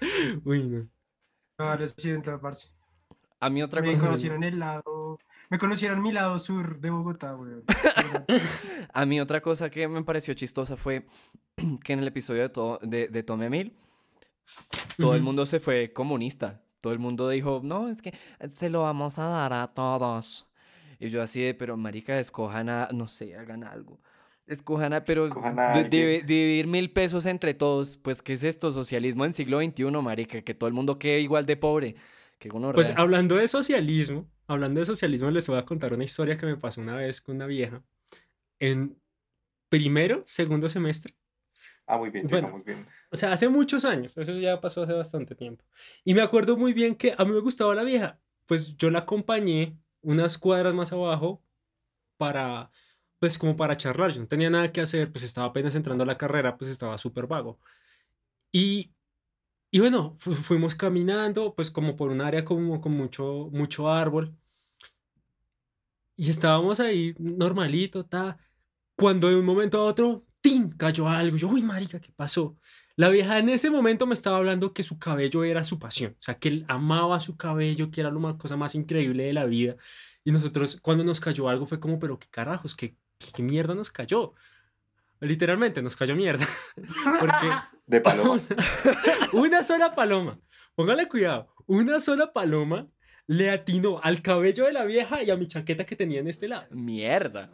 Uy, 0.44 0.66
no. 0.68 0.88
No, 1.58 1.76
lo 1.76 1.88
siento, 1.88 2.40
parce. 2.40 2.68
A 3.40 3.50
mí 3.50 3.62
otra 3.62 3.82
Me 3.82 3.88
cosa. 3.88 4.00
conocieron 4.00 4.44
el 4.44 4.58
lado... 4.58 4.82
Me 5.50 5.58
conocieron 5.58 6.02
mi 6.02 6.12
lado 6.12 6.38
sur 6.38 6.80
de 6.80 6.90
Bogotá, 6.90 7.32
güey. 7.32 7.52
A 8.92 9.06
mí 9.06 9.20
otra 9.20 9.40
cosa 9.40 9.70
que 9.70 9.86
me 9.88 10.02
pareció 10.02 10.34
chistosa 10.34 10.76
fue 10.76 11.06
que 11.84 11.92
en 11.92 12.00
el 12.00 12.08
episodio 12.08 12.42
de, 12.42 12.48
to- 12.48 12.78
de, 12.82 13.08
de 13.08 13.22
Tome 13.22 13.48
Mil, 13.50 13.76
todo 14.96 15.14
el 15.14 15.22
mundo 15.22 15.46
se 15.46 15.60
fue 15.60 15.92
comunista. 15.92 16.62
Todo 16.80 16.92
el 16.92 16.98
mundo 16.98 17.28
dijo, 17.28 17.60
no, 17.64 17.88
es 17.88 18.00
que 18.02 18.14
se 18.48 18.70
lo 18.70 18.82
vamos 18.82 19.18
a 19.18 19.24
dar 19.28 19.52
a 19.52 19.68
todos. 19.68 20.46
Y 20.98 21.08
yo 21.08 21.22
así 21.22 21.42
de, 21.42 21.54
pero 21.54 21.76
marica, 21.76 22.18
escojan 22.18 22.68
a, 22.68 22.88
no 22.92 23.06
sé, 23.08 23.36
hagan 23.36 23.64
algo. 23.64 23.98
Escojan 24.46 24.92
a, 24.92 25.04
pero 25.04 25.24
Escojan 25.26 25.58
a 25.58 25.62
de- 25.62 25.68
alguien. 25.68 25.90
de- 25.90 26.22
dividir 26.24 26.66
mil 26.68 26.90
pesos 26.92 27.26
entre 27.26 27.54
todos, 27.54 27.96
pues, 27.98 28.22
¿qué 28.22 28.34
es 28.34 28.42
esto? 28.44 28.70
Socialismo 28.72 29.24
en 29.24 29.32
siglo 29.32 29.60
XXI, 29.60 29.84
marica, 30.02 30.42
que 30.42 30.54
todo 30.54 30.68
el 30.68 30.74
mundo 30.74 30.98
quede 30.98 31.20
igual 31.20 31.44
de 31.46 31.56
pobre. 31.56 31.96
Uno 32.52 32.72
Pues 32.72 32.92
hablando 32.96 33.36
de 33.36 33.48
socialismo, 33.48 34.30
hablando 34.46 34.80
de 34.80 34.86
socialismo, 34.86 35.30
les 35.30 35.46
voy 35.46 35.58
a 35.58 35.64
contar 35.64 35.92
una 35.94 36.04
historia 36.04 36.36
que 36.36 36.46
me 36.46 36.56
pasó 36.56 36.80
una 36.80 36.94
vez 36.94 37.20
con 37.20 37.36
una 37.36 37.46
vieja. 37.46 37.82
En 38.58 39.00
primero, 39.68 40.22
segundo 40.26 40.68
semestre. 40.68 41.14
Ah, 41.86 41.98
muy 41.98 42.10
bien, 42.10 42.26
Bueno. 42.26 42.54
bien. 42.64 42.86
O 43.10 43.16
sea, 43.16 43.32
hace 43.32 43.48
muchos 43.48 43.84
años, 43.84 44.16
eso 44.16 44.32
ya 44.34 44.60
pasó 44.60 44.82
hace 44.82 44.92
bastante 44.92 45.34
tiempo. 45.34 45.64
Y 46.04 46.14
me 46.14 46.22
acuerdo 46.22 46.56
muy 46.56 46.72
bien 46.72 46.94
que 46.96 47.14
a 47.16 47.24
mí 47.24 47.32
me 47.32 47.40
gustaba 47.40 47.74
la 47.74 47.84
vieja, 47.84 48.20
pues 48.46 48.76
yo 48.76 48.90
la 48.90 49.00
acompañé 49.00 49.78
unas 50.02 50.36
cuadras 50.38 50.74
más 50.74 50.92
abajo 50.92 51.42
para, 52.16 52.70
pues 53.18 53.38
como 53.38 53.56
para 53.56 53.76
charlar, 53.76 54.12
yo 54.12 54.20
no 54.20 54.28
tenía 54.28 54.50
nada 54.50 54.72
que 54.72 54.80
hacer, 54.80 55.12
pues 55.12 55.24
estaba 55.24 55.48
apenas 55.48 55.74
entrando 55.74 56.04
a 56.04 56.06
la 56.06 56.18
carrera, 56.18 56.56
pues 56.58 56.70
estaba 56.70 56.98
súper 56.98 57.26
vago. 57.26 57.60
Y, 58.52 58.92
y 59.70 59.80
bueno, 59.80 60.16
fu- 60.18 60.32
fuimos 60.34 60.74
caminando, 60.74 61.54
pues 61.54 61.70
como 61.70 61.96
por 61.96 62.10
un 62.10 62.20
área 62.22 62.44
como 62.44 62.80
con 62.80 62.92
mucho, 62.92 63.48
mucho 63.52 63.88
árbol. 63.90 64.36
Y 66.16 66.30
estábamos 66.30 66.80
ahí 66.80 67.14
normalito, 67.18 68.04
ta. 68.06 68.38
Cuando 68.96 69.28
de 69.28 69.36
un 69.36 69.44
momento 69.44 69.78
a 69.80 69.84
otro, 69.84 70.26
¡tin! 70.40 70.70
cayó 70.72 71.08
algo. 71.08 71.36
Yo, 71.36 71.48
uy, 71.48 71.62
marica, 71.62 72.00
¿qué 72.00 72.12
pasó? 72.12 72.58
La 72.96 73.10
vieja 73.10 73.38
en 73.38 73.48
ese 73.50 73.70
momento 73.70 74.06
me 74.06 74.14
estaba 74.14 74.38
hablando 74.38 74.72
que 74.72 74.82
su 74.82 74.98
cabello 74.98 75.44
era 75.44 75.64
su 75.64 75.78
pasión, 75.78 76.12
o 76.18 76.22
sea, 76.22 76.38
que 76.38 76.48
él 76.48 76.64
amaba 76.68 77.20
su 77.20 77.36
cabello, 77.36 77.90
que 77.90 78.00
era 78.00 78.10
la 78.10 78.38
cosa 78.38 78.56
más 78.56 78.74
increíble 78.74 79.24
de 79.24 79.32
la 79.34 79.44
vida. 79.44 79.76
Y 80.24 80.32
nosotros, 80.32 80.80
cuando 80.82 81.04
nos 81.04 81.20
cayó 81.20 81.48
algo, 81.50 81.66
fue 81.66 81.78
como, 81.80 81.98
pero 81.98 82.18
qué 82.18 82.28
carajos, 82.30 82.74
qué, 82.74 82.96
qué 83.34 83.42
mierda 83.42 83.74
nos 83.74 83.90
cayó. 83.90 84.32
Literalmente, 85.26 85.82
nos 85.82 85.96
cayó 85.96 86.16
mierda. 86.16 86.46
Porque 87.20 87.48
De 87.86 88.00
paloma. 88.00 88.40
una 89.32 89.62
sola 89.62 89.94
paloma, 89.94 90.40
póngale 90.74 91.08
cuidado, 91.08 91.48
una 91.66 92.00
sola 92.00 92.32
paloma 92.32 92.88
le 93.28 93.50
atinó 93.50 94.00
al 94.02 94.22
cabello 94.22 94.66
de 94.66 94.72
la 94.72 94.84
vieja 94.84 95.22
y 95.22 95.30
a 95.30 95.36
mi 95.36 95.46
chaqueta 95.46 95.84
que 95.84 95.96
tenía 95.96 96.20
en 96.20 96.28
este 96.28 96.48
lado. 96.48 96.66
Mierda. 96.70 97.50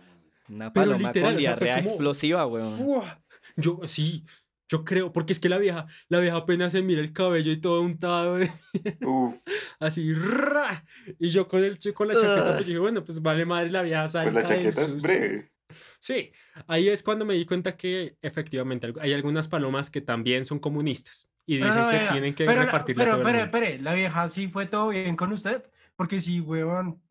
Una 0.49 0.73
Pero 0.73 0.93
paloma 0.93 1.09
literal, 1.09 1.33
con 1.33 1.39
o 1.39 1.41
sea, 1.43 1.51
diarrea 1.57 1.77
como, 1.77 1.89
explosiva, 1.89 2.47
weón. 2.47 2.77
¡fua! 2.79 3.23
Yo, 3.57 3.81
sí, 3.85 4.25
yo 4.69 4.85
creo, 4.85 5.13
porque 5.13 5.33
es 5.35 5.41
que 5.41 5.49
la 5.49 5.59
vieja, 5.59 5.87
la 6.09 6.21
vieja 6.21 6.37
apenas 6.37 6.73
se 6.73 6.83
mira 6.83 7.01
el 7.03 7.13
cabello 7.13 7.53
y 7.53 7.61
todo 7.61 7.83
untado, 7.83 8.37
de- 8.37 8.51
así, 9.81 10.13
¡ra! 10.15 10.85
y 11.19 11.29
yo 11.31 11.47
con 11.49 11.63
el 11.63 11.79
con 11.95 12.09
la 12.09 12.15
chaqueta, 12.15 12.45
pues 12.55 12.61
yo 12.61 12.67
dije, 12.67 12.79
bueno, 12.79 13.05
pues 13.05 13.21
vale 13.21 13.45
madre 13.45 13.71
la 13.71 13.83
vieja 13.83 14.07
pues 14.11 14.35
la 14.35 14.45
chaqueta 14.45 14.83
es 14.83 15.03
breve. 15.03 15.51
Sí, 15.99 16.33
ahí 16.67 16.89
es 16.89 17.03
cuando 17.03 17.25
me 17.25 17.35
di 17.35 17.45
cuenta 17.47 17.77
que 17.77 18.17
efectivamente 18.23 18.93
hay 19.01 19.13
algunas 19.13 19.49
palomas 19.49 19.91
que 19.91 20.01
también 20.01 20.45
son 20.45 20.59
comunistas 20.59 21.29
y 21.47 21.57
dicen 21.57 21.75
no, 21.83 21.91
que 21.91 21.97
venga, 21.97 22.13
tienen 22.13 22.35
que 22.35 22.45
pero 22.47 22.61
la- 22.61 22.65
repartirle 22.67 23.03
a 23.03 23.07
pero, 23.07 23.17
todo 23.19 23.29
el 23.29 23.33
pero, 23.35 23.39
mundo. 23.45 23.59
pero, 23.59 23.83
la 23.83 23.95
vieja 23.95 24.29
sí 24.29 24.49
fue 24.49 24.67
todo 24.67 24.89
bien 24.89 25.17
con 25.17 25.33
usted, 25.33 25.63
porque 25.97 26.21
sí, 26.21 26.41
huevón, 26.41 27.03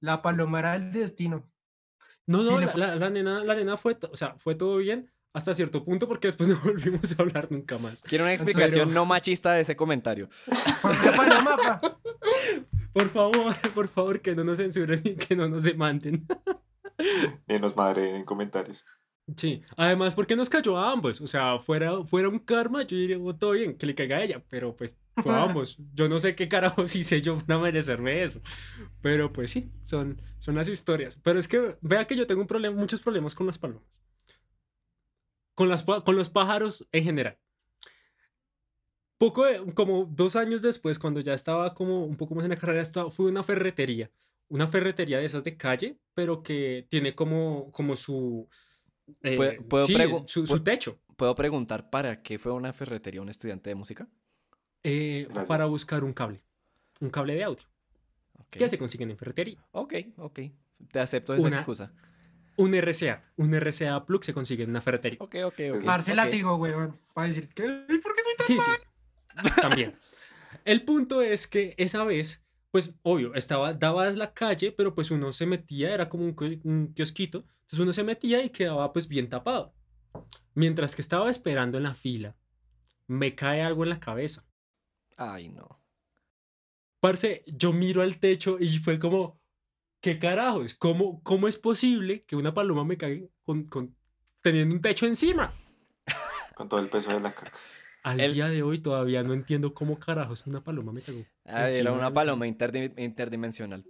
la 0.00 0.22
paloma 0.22 0.58
era 0.60 0.76
el 0.76 0.92
destino. 0.92 1.50
No, 2.26 2.42
Sí, 2.42 2.50
no, 2.50 2.58
le 2.60 2.66
la, 2.66 2.74
la- 2.76 2.96
la 2.96 3.10
nena, 3.10 3.44
la 3.44 3.54
nena 3.54 3.76
fue, 3.76 3.98
o 4.10 4.16
sea, 4.16 4.34
fue 4.38 4.54
todo 4.54 4.78
bien 4.78 5.10
hasta 5.34 5.52
cierto 5.52 5.84
punto 5.84 6.06
porque 6.08 6.28
después 6.28 6.48
no 6.48 6.58
volvimos 6.64 7.18
a 7.18 7.22
hablar 7.22 7.48
nunca 7.50 7.76
más. 7.76 8.02
Quiero 8.02 8.24
una 8.24 8.32
explicación 8.32 8.88
Pero- 8.88 9.00
no 9.00 9.04
machista 9.06 9.52
de 9.52 9.60
ese 9.62 9.76
comentario. 9.76 10.28
¿Por 10.82 11.00
qué 11.02 11.10
paloma, 11.10 11.56
pa? 11.56 11.80
Por 12.94 13.08
favor, 13.08 13.52
por 13.74 13.88
favor, 13.88 14.20
que 14.20 14.36
no 14.36 14.44
nos 14.44 14.58
censuren 14.58 15.00
y 15.04 15.16
que 15.16 15.34
no 15.34 15.48
nos 15.48 15.64
demanden. 15.64 16.24
Menos 17.46 17.76
madre 17.76 18.16
en 18.16 18.24
comentarios. 18.24 18.84
Sí, 19.36 19.62
además 19.78 20.14
porque 20.14 20.36
nos 20.36 20.50
cayó 20.50 20.76
a 20.76 20.92
ambos, 20.92 21.20
o 21.22 21.26
sea, 21.26 21.58
fuera, 21.58 22.04
fuera 22.04 22.28
un 22.28 22.38
karma, 22.38 22.82
yo 22.82 22.94
diría, 22.96 23.18
"Oh, 23.18 23.34
todo 23.34 23.52
bien, 23.52 23.74
que 23.78 23.86
le 23.86 23.94
caiga 23.94 24.18
a 24.18 24.22
ella, 24.22 24.44
pero 24.50 24.76
pues 24.76 24.98
fue 25.22 25.32
a 25.32 25.42
ambos. 25.44 25.78
Yo 25.94 26.10
no 26.10 26.18
sé 26.18 26.34
qué 26.36 26.46
carajos 26.46 26.94
hice 26.96 27.22
yo 27.22 27.38
para 27.38 27.58
merecerme 27.58 28.22
eso, 28.22 28.42
pero 29.00 29.32
pues 29.32 29.50
sí, 29.50 29.70
son, 29.86 30.20
son 30.38 30.56
las 30.56 30.68
historias. 30.68 31.18
Pero 31.22 31.38
es 31.38 31.48
que 31.48 31.76
vea 31.80 32.06
que 32.06 32.16
yo 32.16 32.26
tengo 32.26 32.42
un 32.42 32.46
problema, 32.46 32.76
muchos 32.76 33.00
problemas 33.00 33.34
con 33.34 33.46
las 33.46 33.56
palomas, 33.56 34.02
con, 35.54 35.70
las, 35.70 35.84
con 35.84 36.16
los 36.16 36.28
pájaros 36.28 36.86
en 36.92 37.04
general. 37.04 37.38
Poco, 39.16 39.44
de- 39.44 39.72
como 39.74 40.04
dos 40.10 40.36
años 40.36 40.60
después, 40.60 40.98
cuando 40.98 41.20
ya 41.20 41.32
estaba 41.32 41.72
como 41.74 42.04
un 42.04 42.16
poco 42.16 42.34
más 42.34 42.44
en 42.44 42.50
la 42.50 42.56
carrera, 42.56 42.82
estaba, 42.82 43.10
fui 43.10 43.26
a 43.26 43.30
una 43.30 43.42
ferretería, 43.42 44.10
una 44.48 44.66
ferretería 44.66 45.18
de 45.18 45.24
esas 45.24 45.44
de 45.44 45.56
calle, 45.56 45.98
pero 46.14 46.42
que 46.42 46.86
tiene 46.90 47.14
como, 47.14 47.70
como 47.72 47.96
su... 47.96 48.48
eh, 49.22 49.36
¿Puedo- 49.36 49.68
puedo 49.68 49.86
sí, 49.86 49.96
su, 50.26 50.46
su 50.46 50.62
techo. 50.62 51.00
¿Puedo 51.16 51.34
preguntar 51.34 51.90
para 51.90 52.22
qué 52.22 52.38
fue 52.38 52.52
una 52.52 52.72
ferretería 52.72 53.22
un 53.22 53.28
estudiante 53.28 53.70
de 53.70 53.74
música? 53.74 54.08
eh, 54.82 55.28
para 55.46 55.64
buscar 55.66 56.04
un 56.04 56.12
cable, 56.12 56.42
un 57.00 57.08
cable 57.10 57.34
de 57.34 57.44
audio, 57.44 57.64
Ok, 58.38 58.46
que 58.58 58.68
se 58.68 58.76
consiguen 58.78 59.10
en 59.10 59.16
ferretería. 59.16 59.64
ok, 59.72 59.94
ok. 60.18 60.40
Te 60.92 61.00
acepto 61.00 61.34
esa 61.34 61.46
Una- 61.46 61.56
excusa. 61.56 61.92
Un 62.56 62.72
RCA, 62.74 63.32
un 63.36 63.52
RCA 63.54 64.04
plug 64.06 64.22
se 64.24 64.32
consigue 64.34 64.62
en 64.64 64.70
una 64.70 64.80
ferretería. 64.80 65.18
Ok, 65.20 65.36
ok, 65.44 65.60
ok. 65.74 65.84
Parce 65.84 66.12
ok. 66.12 66.16
látigo, 66.16 66.54
weón. 66.56 67.00
Para 67.12 67.26
decir, 67.28 67.48
¿qué? 67.48 67.64
¿Y 67.88 67.98
por 67.98 68.14
qué 68.14 68.22
soy 68.22 68.36
tan 68.36 68.46
Sí, 68.46 68.58
sí. 68.60 69.50
También. 69.60 69.96
El 70.64 70.84
punto 70.84 71.20
es 71.22 71.46
que 71.48 71.74
esa 71.78 72.04
vez, 72.04 72.43
pues 72.74 72.98
obvio, 73.02 73.32
estaba, 73.36 73.72
daba 73.72 74.10
la 74.10 74.34
calle, 74.34 74.72
pero 74.72 74.96
pues 74.96 75.12
uno 75.12 75.30
se 75.30 75.46
metía, 75.46 75.94
era 75.94 76.08
como 76.08 76.24
un, 76.24 76.60
un 76.64 76.92
kiosquito, 76.92 77.44
entonces 77.60 77.78
uno 77.78 77.92
se 77.92 78.02
metía 78.02 78.42
y 78.42 78.50
quedaba 78.50 78.92
pues 78.92 79.06
bien 79.06 79.28
tapado. 79.28 79.72
Mientras 80.54 80.96
que 80.96 81.02
estaba 81.02 81.30
esperando 81.30 81.78
en 81.78 81.84
la 81.84 81.94
fila, 81.94 82.36
me 83.06 83.36
cae 83.36 83.62
algo 83.62 83.84
en 83.84 83.90
la 83.90 84.00
cabeza. 84.00 84.44
Ay, 85.16 85.50
no. 85.50 85.80
Parce, 86.98 87.44
yo 87.46 87.72
miro 87.72 88.02
al 88.02 88.18
techo 88.18 88.56
y 88.58 88.78
fue 88.78 88.98
como, 88.98 89.40
¿qué 90.00 90.18
carajos? 90.18 90.74
¿Cómo, 90.74 91.22
cómo 91.22 91.46
es 91.46 91.56
posible 91.56 92.24
que 92.24 92.34
una 92.34 92.54
paloma 92.54 92.84
me 92.84 92.98
caiga 92.98 93.28
con, 93.44 93.68
con- 93.68 93.96
teniendo 94.42 94.74
un 94.74 94.80
techo 94.82 95.06
encima? 95.06 95.54
Con 96.56 96.68
todo 96.68 96.80
el 96.80 96.90
peso 96.90 97.12
de 97.12 97.20
la 97.20 97.32
caca. 97.32 97.52
Al 98.04 98.20
El- 98.20 98.34
día 98.34 98.48
de 98.48 98.62
hoy 98.62 98.78
todavía 98.78 99.22
no 99.24 99.32
entiendo 99.32 99.74
cómo 99.74 99.98
carajos 99.98 100.46
una 100.46 100.62
paloma 100.62 100.92
me 100.92 101.00
cagó. 101.00 101.24
Ah, 101.46 101.68
era 101.68 101.90
una 101.90 102.12
paloma 102.14 102.44
cabeza. 102.46 102.54
interdi- 102.56 103.02
interdimensional. 103.02 103.84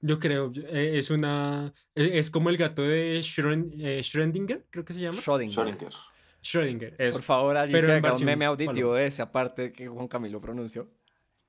Yo 0.00 0.18
creo, 0.18 0.50
eh, 0.56 0.92
es 0.98 1.10
una, 1.10 1.72
e- 1.94 2.18
es 2.18 2.30
como 2.30 2.50
el 2.50 2.56
gato 2.56 2.82
de 2.82 3.20
Schrön- 3.20 3.72
eh, 3.78 4.00
Schrödinger, 4.00 4.64
creo 4.70 4.84
que 4.84 4.92
se 4.94 5.00
llama. 5.00 5.18
Schrödinger. 5.20 5.52
Schrödinger. 5.54 5.92
Schrödinger, 6.42 6.94
eso. 6.98 7.18
Por 7.18 7.24
favor, 7.24 7.56
alguien 7.56 7.76
Pero 7.80 7.88
que 7.88 7.92
haga 8.08 8.16
un 8.16 8.24
meme 8.24 8.44
auditivo 8.46 8.74
paloma. 8.74 8.98
de 9.00 9.06
esa 9.06 9.30
parte 9.32 9.72
que 9.72 9.86
Juan 9.88 10.08
Camilo 10.08 10.40
pronunció. 10.40 10.88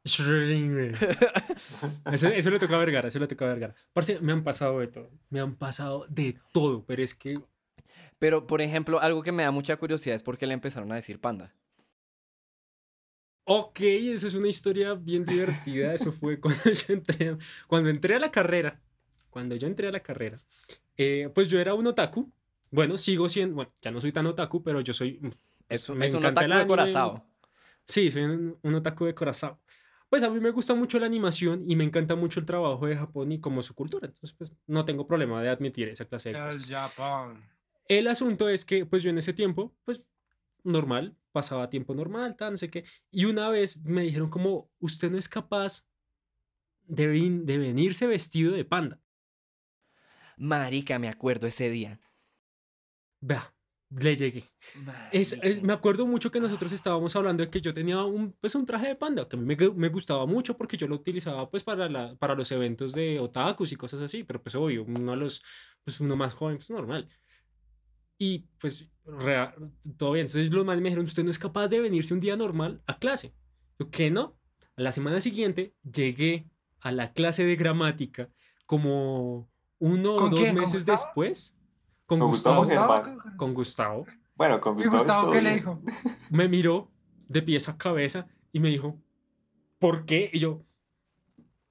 Schrödinger. 0.06 0.96
Eso, 2.12 2.28
eso 2.30 2.50
le 2.50 2.58
toca 2.60 2.76
a 2.76 2.80
Vergara, 2.80 3.08
eso 3.10 3.20
le 3.20 3.28
toca 3.28 3.46
a 3.46 3.50
Vergara. 3.50 3.76
Parce, 3.94 4.20
me 4.22 4.32
han 4.32 4.44
pasado 4.44 4.80
de 4.80 4.88
todo, 4.88 5.12
me 5.30 5.40
han 5.42 5.56
pasado 5.56 6.06
de 6.10 6.38
todo, 6.54 6.86
pero 6.86 7.04
es 7.04 7.14
que 7.14 7.40
Pero, 8.18 8.48
por 8.48 8.62
ejemplo, 8.62 9.00
algo 9.00 9.22
que 9.24 9.32
me 9.32 9.44
da 9.44 9.52
mucha 9.52 9.76
curiosidad 9.78 10.16
es 10.16 10.24
por 10.24 10.38
qué 10.38 10.46
le 10.48 10.54
empezaron 10.54 10.92
a 10.92 10.96
decir 10.96 11.20
panda. 11.22 11.54
Ok, 13.52 13.80
esa 13.82 14.28
es 14.28 14.36
una 14.36 14.48
historia 14.48 14.94
bien 14.94 15.26
divertida. 15.26 15.92
Eso 15.92 16.12
fue 16.12 16.40
cuando 16.42 16.62
yo 16.66 16.94
entré, 16.94 17.36
cuando 17.68 17.90
entré 17.90 18.14
a 18.14 18.20
la 18.20 18.32
carrera. 18.32 18.80
Cuando 19.32 19.56
yo 19.56 19.66
entré 19.66 19.88
a 19.88 19.92
la 19.92 20.02
carrera, 20.02 20.40
eh, 20.96 21.32
pues 21.34 21.50
yo 21.50 21.60
era 21.60 21.74
un 21.74 21.88
otaku. 21.88 22.32
Bueno, 22.70 22.96
sigo 23.00 23.28
siendo, 23.28 23.56
bueno, 23.56 23.74
ya 23.82 23.90
no 23.90 24.00
soy 24.02 24.12
tan 24.12 24.28
otaku, 24.28 24.62
pero 24.62 24.82
yo 24.82 24.94
soy. 24.94 25.20
Es, 25.68 25.90
me 25.90 26.06
es 26.06 26.14
un 26.14 26.20
encanta 26.20 26.46
el 26.46 26.52
otaku 26.52 26.62
de 26.62 26.68
corazón. 26.68 27.24
Sí, 27.86 28.12
soy 28.12 28.24
un, 28.24 28.60
un 28.62 28.76
otaku 28.76 29.06
de 29.06 29.16
corazón. 29.16 29.58
Pues 30.10 30.22
a 30.22 30.30
mí 30.30 30.40
me 30.40 30.52
gusta 30.52 30.76
mucho 30.76 31.00
la 31.00 31.08
animación 31.08 31.64
y 31.66 31.76
me 31.76 31.84
encanta 31.84 32.16
mucho 32.16 32.40
el 32.40 32.46
trabajo 32.46 32.86
de 32.86 32.98
Japón 32.98 33.32
y 33.32 33.40
como 33.40 33.64
su 33.64 33.74
cultura. 33.74 34.06
Entonces, 34.06 34.34
pues 34.38 34.52
no 34.68 34.86
tengo 34.86 35.08
problema 35.08 35.42
de 35.42 35.50
admitir 35.50 35.90
esa 35.90 36.06
clase 36.06 36.34
de 36.34 36.38
El 36.38 36.46
cosas. 36.46 36.70
Japón. 36.70 37.44
El 37.88 38.08
asunto 38.08 38.48
es 38.48 38.64
que, 38.64 38.86
pues 38.86 39.02
yo 39.02 39.10
en 39.10 39.18
ese 39.18 39.34
tiempo, 39.34 39.76
pues 39.86 40.08
normal, 40.64 41.16
pasaba 41.32 41.70
tiempo 41.70 41.94
normal, 41.96 42.36
tal, 42.38 42.52
no 42.54 42.58
sé 42.58 42.70
qué. 42.70 42.86
Y 43.12 43.26
una 43.26 43.50
vez 43.50 43.78
me 43.84 44.04
dijeron 44.04 44.30
como, 44.30 44.72
usted 44.80 45.12
no 45.12 45.18
es 45.18 45.30
capaz 45.30 45.88
de, 46.88 47.08
de 47.44 47.58
venirse 47.58 48.08
vestido 48.08 48.52
de 48.54 48.66
panda. 48.66 49.02
Marica, 50.38 50.98
me 51.00 51.08
acuerdo 51.10 51.46
ese 51.48 51.70
día. 51.70 52.00
Vea, 53.22 53.54
le 53.90 54.16
llegué. 54.16 54.44
Es, 55.12 55.34
es- 55.42 55.62
me 55.62 55.74
acuerdo 55.74 56.06
mucho 56.08 56.32
que 56.32 56.40
nosotros 56.40 56.72
estábamos 56.72 57.16
hablando 57.16 57.44
de 57.44 57.50
que 57.50 57.62
yo 57.62 57.74
tenía 57.74 58.04
un, 58.04 58.34
pues, 58.34 58.56
un 58.56 58.66
traje 58.66 58.88
de 58.88 58.96
panda, 58.96 59.28
que 59.28 59.36
a 59.36 59.40
mí 59.40 59.46
me, 59.56 59.70
me 59.72 59.90
gustaba 59.90 60.26
mucho 60.26 60.56
porque 60.58 60.78
yo 60.78 60.88
lo 60.88 60.96
utilizaba 60.96 61.50
pues 61.50 61.64
para, 61.64 61.90
la, 61.90 62.16
para 62.16 62.36
los 62.36 62.52
eventos 62.52 62.94
de 62.94 63.20
otakus 63.20 63.72
y 63.72 63.76
cosas 63.76 64.02
así, 64.02 64.24
pero 64.24 64.42
pues 64.42 64.56
obvio, 64.56 64.84
uno, 64.86 65.12
de 65.12 65.18
los, 65.18 65.44
pues, 65.84 66.00
uno 66.00 66.16
más 66.16 66.34
joven, 66.34 66.58
pues 66.58 66.70
normal. 66.72 67.10
Y 68.20 68.40
pues 68.60 68.88
rea- 69.06 69.56
todo 69.98 70.12
bien, 70.12 70.28
entonces 70.28 70.52
los 70.52 70.66
manes 70.66 70.82
me 70.84 70.90
dijeron, 70.90 71.06
usted 71.06 71.24
no 71.24 71.32
es 71.32 71.40
capaz 71.40 71.70
de 71.70 71.80
venirse 71.80 72.14
un 72.14 72.20
día 72.20 72.36
normal 72.36 72.84
a 72.86 73.00
clase. 73.00 73.34
Yo, 73.80 73.90
¿qué 73.90 74.12
no? 74.12 74.38
A 74.76 74.82
la 74.82 74.92
semana 74.92 75.20
siguiente 75.22 75.74
llegué 75.92 76.48
a 76.82 76.92
la 76.92 77.14
clase 77.14 77.46
de 77.46 77.56
gramática 77.56 78.30
como 78.66 79.50
uno 79.80 80.14
o 80.16 80.18
¿Con 80.18 80.32
dos 80.32 80.40
quién? 80.42 80.54
¿Con 80.54 80.62
meses 80.64 80.86
Gustavo? 80.86 80.98
después. 81.02 81.58
Con 82.06 82.20
Con 82.20 82.28
Gustavo. 82.30 82.58
Gustavo. 82.66 83.04
Con 83.38 83.54
Gustavo 83.54 84.06
Bueno, 84.36 84.60
con 84.60 84.74
¿Y 84.74 84.84
Gustavo, 84.84 84.98
es 84.98 85.04
Gustavo 85.04 85.32
qué 85.32 85.42
le 85.42 85.50
bien. 85.50 85.56
dijo? 85.60 85.82
me 86.30 86.48
miró 86.50 86.92
de 87.28 87.42
pies 87.42 87.70
a 87.70 87.78
cabeza 87.78 88.28
y 88.52 88.60
me 88.60 88.70
dijo, 88.70 89.00
¿por 89.80 90.06
qué? 90.06 90.30
Y 90.34 90.40
yo, 90.40 90.64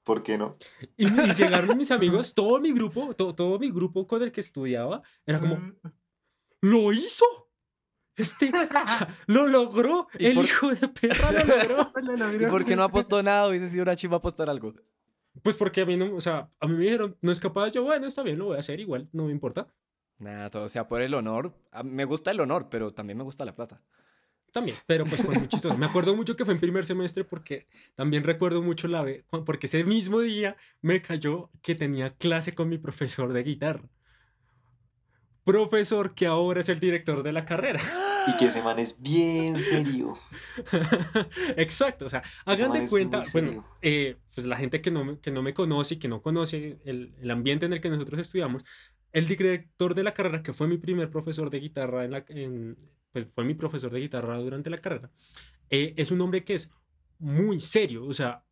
¿Por 0.04 0.22
qué 0.22 0.38
no? 0.38 0.56
y, 0.96 1.06
y 1.06 1.32
llegaron 1.34 1.76
mis 1.76 1.90
amigos, 1.90 2.34
todo 2.34 2.58
mi 2.60 2.72
grupo, 2.72 3.12
to- 3.14 3.34
todo 3.34 3.58
mi 3.58 3.70
grupo 3.70 4.06
con 4.06 4.22
el 4.22 4.32
que 4.32 4.40
estudiaba, 4.40 5.02
era 5.26 5.38
como, 5.40 5.56
Mm. 5.56 5.74
¡Lo 6.60 6.92
hizo! 6.92 7.24
Este, 8.16 8.48
o 8.50 8.88
sea, 8.88 9.16
lo 9.26 9.46
logró, 9.46 10.08
¿Y 10.18 10.26
el 10.26 10.34
por- 10.34 10.44
hijo 10.44 10.68
de 10.74 10.88
perra 10.88 11.30
lo 11.30 11.44
logró. 11.44 11.92
¿Y 12.46 12.50
por 12.50 12.64
qué 12.64 12.74
no 12.74 12.82
apostó 12.82 13.22
nada? 13.22 13.48
Hubiese 13.48 13.68
sido 13.70 13.84
una 13.84 13.94
chiva 13.94 14.16
apostar 14.16 14.50
algo. 14.50 14.74
Pues 15.42 15.54
porque 15.54 15.82
a 15.82 15.86
mí 15.86 15.96
no, 15.96 16.14
o 16.16 16.20
sea, 16.20 16.50
a 16.58 16.66
mí 16.66 16.74
me 16.74 16.82
dijeron, 16.84 17.16
no 17.20 17.30
es 17.30 17.38
capaz, 17.38 17.70
yo, 17.70 17.84
bueno, 17.84 18.08
está 18.08 18.22
bien, 18.22 18.38
lo 18.38 18.46
voy 18.46 18.56
a 18.56 18.58
hacer 18.58 18.80
igual, 18.80 19.08
no 19.12 19.26
me 19.26 19.30
importa. 19.32 19.68
Nada, 20.18 20.50
todo 20.50 20.68
sea 20.68 20.88
por 20.88 21.00
el 21.00 21.14
honor. 21.14 21.54
Me 21.84 22.04
gusta 22.04 22.32
el 22.32 22.40
honor, 22.40 22.66
pero 22.68 22.92
también 22.92 23.16
me 23.18 23.22
gusta 23.22 23.44
la 23.44 23.54
plata. 23.54 23.80
También, 24.50 24.76
pero 24.86 25.04
pues 25.04 25.22
fue 25.22 25.36
muy 25.38 25.46
chistoso. 25.46 25.76
Me 25.78 25.86
acuerdo 25.86 26.16
mucho 26.16 26.34
que 26.34 26.44
fue 26.44 26.54
en 26.54 26.60
primer 26.60 26.86
semestre 26.86 27.22
porque 27.22 27.68
también 27.94 28.24
recuerdo 28.24 28.62
mucho 28.62 28.88
la 28.88 29.02
vez, 29.02 29.24
porque 29.46 29.66
ese 29.68 29.84
mismo 29.84 30.18
día 30.20 30.56
me 30.80 31.02
cayó 31.02 31.50
que 31.62 31.76
tenía 31.76 32.16
clase 32.16 32.52
con 32.54 32.68
mi 32.68 32.78
profesor 32.78 33.32
de 33.32 33.42
guitarra. 33.44 33.88
Profesor 35.52 36.14
que 36.14 36.26
ahora 36.26 36.60
es 36.60 36.68
el 36.68 36.78
director 36.78 37.22
de 37.22 37.32
la 37.32 37.46
carrera. 37.46 37.80
Y 38.26 38.36
que 38.36 38.46
ese 38.46 38.62
man 38.62 38.78
es 38.78 39.00
bien 39.00 39.58
serio. 39.58 40.18
Exacto, 41.56 42.04
o 42.04 42.10
sea, 42.10 42.22
hagan 42.44 42.72
de 42.72 42.86
cuenta, 42.86 43.22
bueno, 43.32 43.66
eh, 43.80 44.16
pues 44.34 44.46
la 44.46 44.56
gente 44.58 44.82
que 44.82 44.90
no, 44.90 45.04
me- 45.04 45.18
que 45.18 45.30
no 45.30 45.42
me 45.42 45.54
conoce 45.54 45.94
y 45.94 45.98
que 45.98 46.08
no 46.08 46.20
conoce 46.20 46.78
el, 46.84 47.14
el 47.20 47.30
ambiente 47.30 47.64
en 47.66 47.72
el 47.72 47.80
que 47.80 47.88
nosotros 47.88 48.20
estudiamos, 48.20 48.62
el 49.12 49.26
director 49.26 49.94
de 49.94 50.02
la 50.02 50.12
carrera, 50.12 50.42
que 50.42 50.52
fue 50.52 50.68
mi 50.68 50.76
primer 50.76 51.08
profesor 51.10 51.48
de 51.48 51.60
guitarra, 51.60 52.04
en 52.04 52.10
la, 52.10 52.24
en- 52.28 52.76
pues 53.12 53.26
fue 53.34 53.44
mi 53.44 53.54
profesor 53.54 53.90
de 53.90 54.00
guitarra 54.00 54.36
durante 54.36 54.68
la 54.68 54.76
carrera, 54.78 55.10
eh, 55.70 55.94
es 55.96 56.10
un 56.10 56.20
hombre 56.20 56.44
que 56.44 56.54
es 56.54 56.70
muy 57.18 57.58
serio, 57.60 58.04
o 58.06 58.12
sea, 58.12 58.44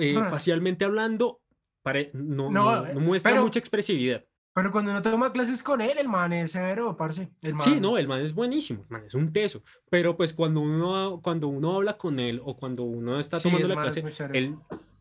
eh, 0.00 0.16
Ah. 0.18 0.28
facialmente 0.30 0.84
hablando, 0.84 1.40
pare- 1.82 2.10
no, 2.12 2.50
No, 2.50 2.84
no- 2.84 2.92
no 2.94 3.00
muestra 3.00 3.30
pero- 3.30 3.42
mucha 3.44 3.60
expresividad. 3.60 4.24
Pero 4.52 4.72
cuando 4.72 4.90
uno 4.90 5.00
toma 5.00 5.32
clases 5.32 5.62
con 5.62 5.80
él, 5.80 5.96
el 5.98 6.08
man 6.08 6.32
es 6.32 6.52
severo, 6.52 6.96
parce. 6.96 7.30
El 7.40 7.54
man. 7.54 7.62
Sí, 7.64 7.80
no, 7.80 7.96
el 7.98 8.08
man 8.08 8.20
es 8.20 8.34
buenísimo, 8.34 8.82
el 8.82 8.90
man 8.90 9.04
es 9.06 9.14
un 9.14 9.32
teso, 9.32 9.62
pero 9.88 10.16
pues 10.16 10.32
cuando 10.34 10.60
uno, 10.60 11.20
cuando 11.22 11.46
uno 11.48 11.76
habla 11.76 11.96
con 11.96 12.18
él 12.18 12.40
o 12.44 12.56
cuando 12.56 12.82
uno 12.82 13.18
está 13.20 13.38
Sí, 13.38 13.44
tomando 13.48 13.68
la 13.68 13.86
es 13.86 14.00
clase, 14.02 14.24
él, 14.36 14.56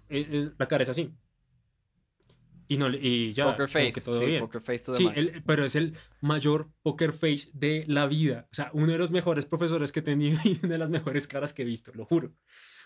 él- 0.10 0.28
él- 0.32 0.56
la 0.58 0.68
cara 0.68 0.84
es 0.84 0.90
así. 0.90 1.12
Y, 2.72 2.78
no, 2.78 2.88
y 2.90 3.34
ya, 3.34 3.46
poker 3.50 3.68
face. 3.68 3.92
que 3.94 4.02
todo 4.02 4.20
sí, 4.20 4.26
bien. 4.28 4.42
poker 4.42 4.62
face 4.62 4.84
to 4.86 4.92
the 4.92 4.98
Sí, 5.00 5.10
él- 5.16 5.42
pero 5.44 5.66
es 5.66 5.76
el 5.76 5.98
mayor 6.22 6.70
poker 6.84 7.14
face 7.14 7.50
de 7.54 7.84
la 7.88 8.06
vida. 8.06 8.48
O 8.52 8.56
sea, 8.56 8.70
uno 8.74 8.92
de 8.92 9.00
los 9.00 9.10
mejores 9.10 9.48
profesores 9.48 9.92
que 9.92 10.02
he 10.02 10.04
tenido 10.04 10.38
y 10.46 10.60
una 10.62 10.74
de 10.74 10.78
las 10.78 10.90
mejores 10.92 11.28
caras 11.28 11.52
que 11.54 11.64
he 11.64 11.66
visto, 11.66 11.92
lo 11.96 12.06
juro. 12.06 12.32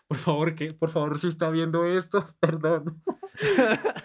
Por 0.07 0.17
favor, 0.17 0.55
que, 0.55 0.73
por 0.73 0.89
favor, 0.89 1.19
si 1.19 1.27
está 1.27 1.49
viendo 1.49 1.85
esto, 1.85 2.33
perdón. 2.39 3.03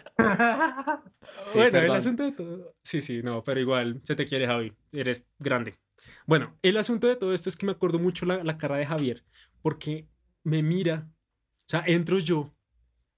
Sí, 1.53 1.59
bueno, 1.59 1.79
el 1.79 1.93
asunto 1.93 2.23
de 2.23 2.33
todo. 2.33 2.75
Sí, 2.83 3.03
sí, 3.03 3.23
no, 3.23 3.45
pero 3.45 3.61
igual, 3.61 4.01
se 4.05 4.17
te 4.17 4.27
quiere, 4.27 4.47
Javi. 4.47 4.73
Eres 4.93 5.27
grande. 5.39 5.75
Bueno, 6.27 6.57
el 6.63 6.77
asunto 6.77 7.07
de 7.07 7.17
todo 7.17 7.35
esto 7.35 7.49
es 7.49 7.57
que 7.57 7.67
me 7.67 7.73
acuerdo 7.73 7.99
mucho 7.99 8.25
la, 8.25 8.43
la 8.45 8.57
cara 8.57 8.77
de 8.77 8.87
Javier, 8.87 9.25
porque 9.63 10.09
me 10.43 10.63
mira, 10.63 11.09
o 11.61 11.65
sea, 11.67 11.85
entro 11.87 12.19
yo, 12.19 12.55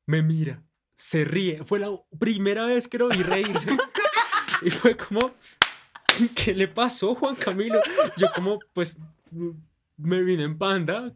me 0.06 0.22
mira, 0.22 0.62
se 1.00 1.24
ríe. 1.24 1.64
Fue 1.64 1.78
la 1.78 1.90
primera 2.18 2.66
vez 2.66 2.86
que 2.86 2.98
lo 2.98 3.08
vi 3.08 3.22
reírse. 3.22 3.70
y 4.62 4.70
fue 4.70 4.96
como, 4.96 5.32
¿qué 6.34 6.54
le 6.54 6.68
pasó, 6.68 7.14
Juan 7.14 7.36
Camilo? 7.36 7.80
Yo, 8.18 8.28
como, 8.34 8.58
pues, 8.74 8.96
me 9.96 10.22
vine 10.22 10.42
en 10.42 10.58
panda. 10.58 11.14